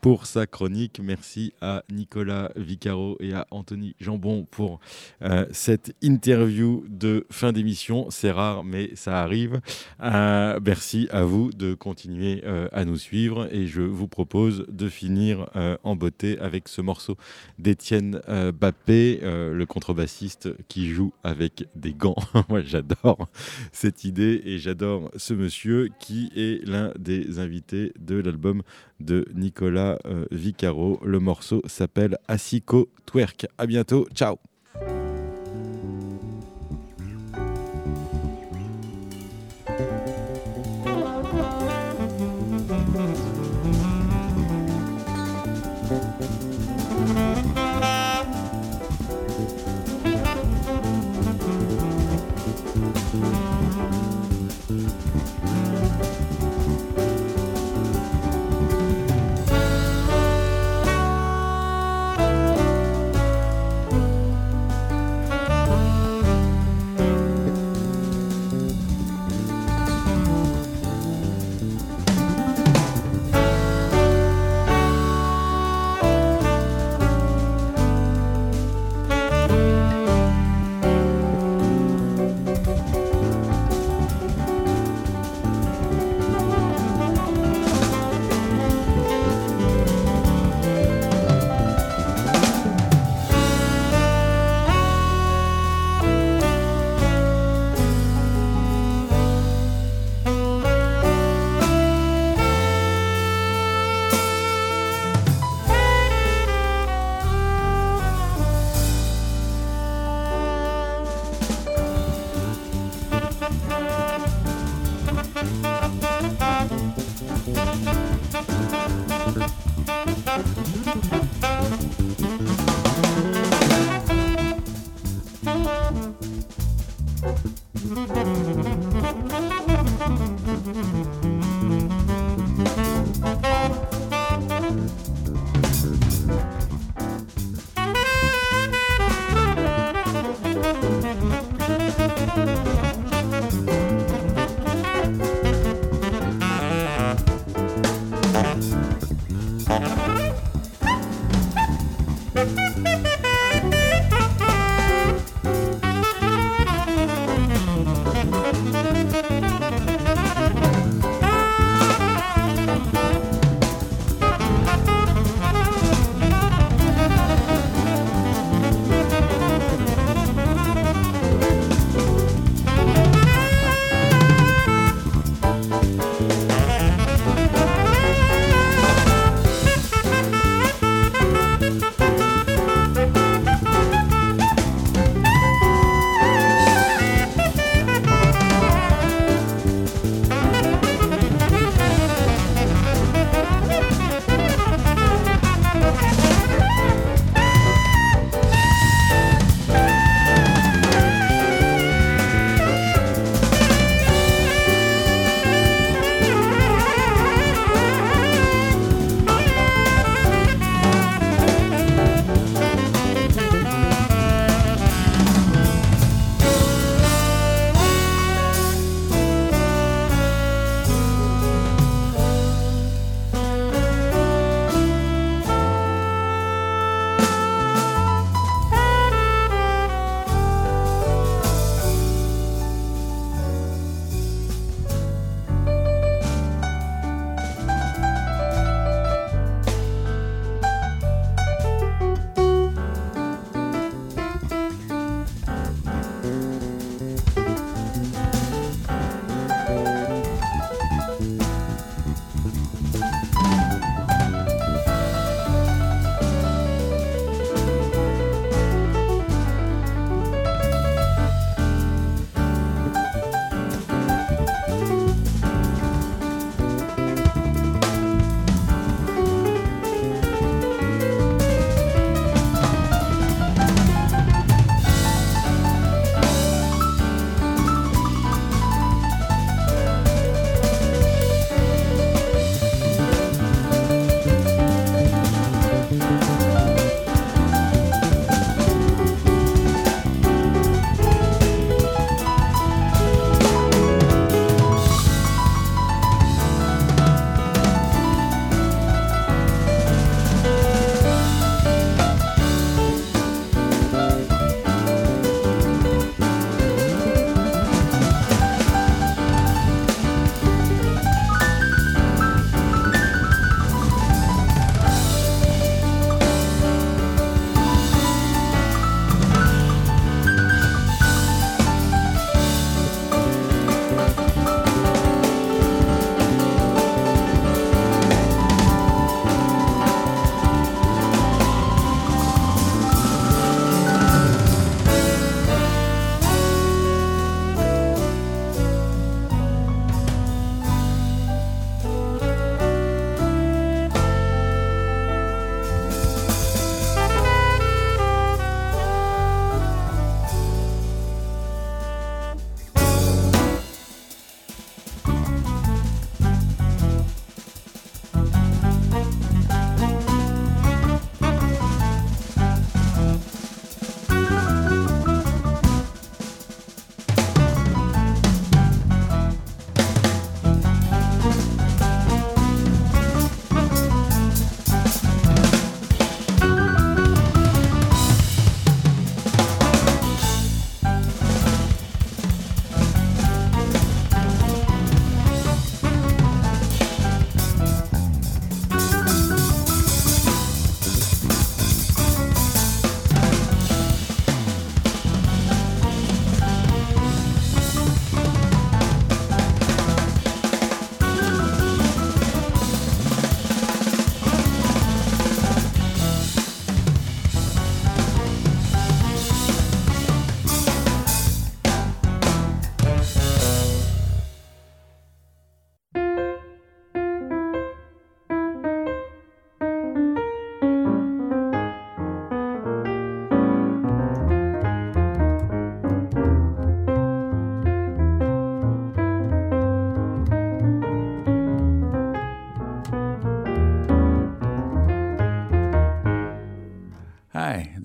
pour 0.05 0.27
sa 0.27 0.45
chronique. 0.45 1.01
Merci 1.03 1.51
à 1.61 1.83
Nicolas 1.91 2.51
Vicaro 2.55 3.17
et 3.19 3.33
à 3.33 3.47
Anthony 3.49 3.95
Jambon 3.99 4.45
pour 4.45 4.79
euh, 5.23 5.47
cette 5.49 5.95
interview 6.03 6.85
de 6.87 7.25
fin 7.31 7.51
d'émission. 7.51 8.05
C'est 8.11 8.29
rare, 8.29 8.63
mais 8.63 8.91
ça 8.93 9.23
arrive. 9.23 9.61
Euh, 10.03 10.59
merci 10.63 11.07
à 11.09 11.23
vous 11.23 11.49
de 11.49 11.73
continuer 11.73 12.43
euh, 12.45 12.67
à 12.71 12.85
nous 12.85 12.97
suivre 12.97 13.51
et 13.51 13.65
je 13.65 13.81
vous 13.81 14.07
propose 14.07 14.67
de 14.69 14.89
finir 14.89 15.49
en 15.83 15.95
beauté 15.95 16.37
avec 16.37 16.67
ce 16.67 16.81
morceau 16.81 17.17
d'Étienne 17.57 18.21
Bappé, 18.53 19.21
le 19.23 19.65
contrebassiste 19.65 20.49
qui 20.67 20.87
joue 20.89 21.13
avec 21.23 21.67
des 21.75 21.95
gants. 21.95 22.15
Moi, 22.49 22.61
j'adore 22.61 23.27
cette 23.71 24.03
idée 24.03 24.39
et 24.45 24.59
j'adore 24.59 25.09
ce 25.15 25.33
monsieur 25.33 25.89
qui 25.99 26.29
est 26.35 26.63
l'un 26.67 26.91
des 26.99 27.39
invités 27.39 27.91
de 27.99 28.17
l'album 28.17 28.61
de 28.99 29.25
Nicolas 29.33 29.97
euh, 30.05 30.25
Vicaro. 30.31 30.99
Le 31.03 31.19
morceau 31.19 31.61
s'appelle 31.65 32.17
Asico 32.27 32.89
Twerk. 33.05 33.47
À 33.57 33.65
bientôt. 33.65 34.07
Ciao. 34.13 34.37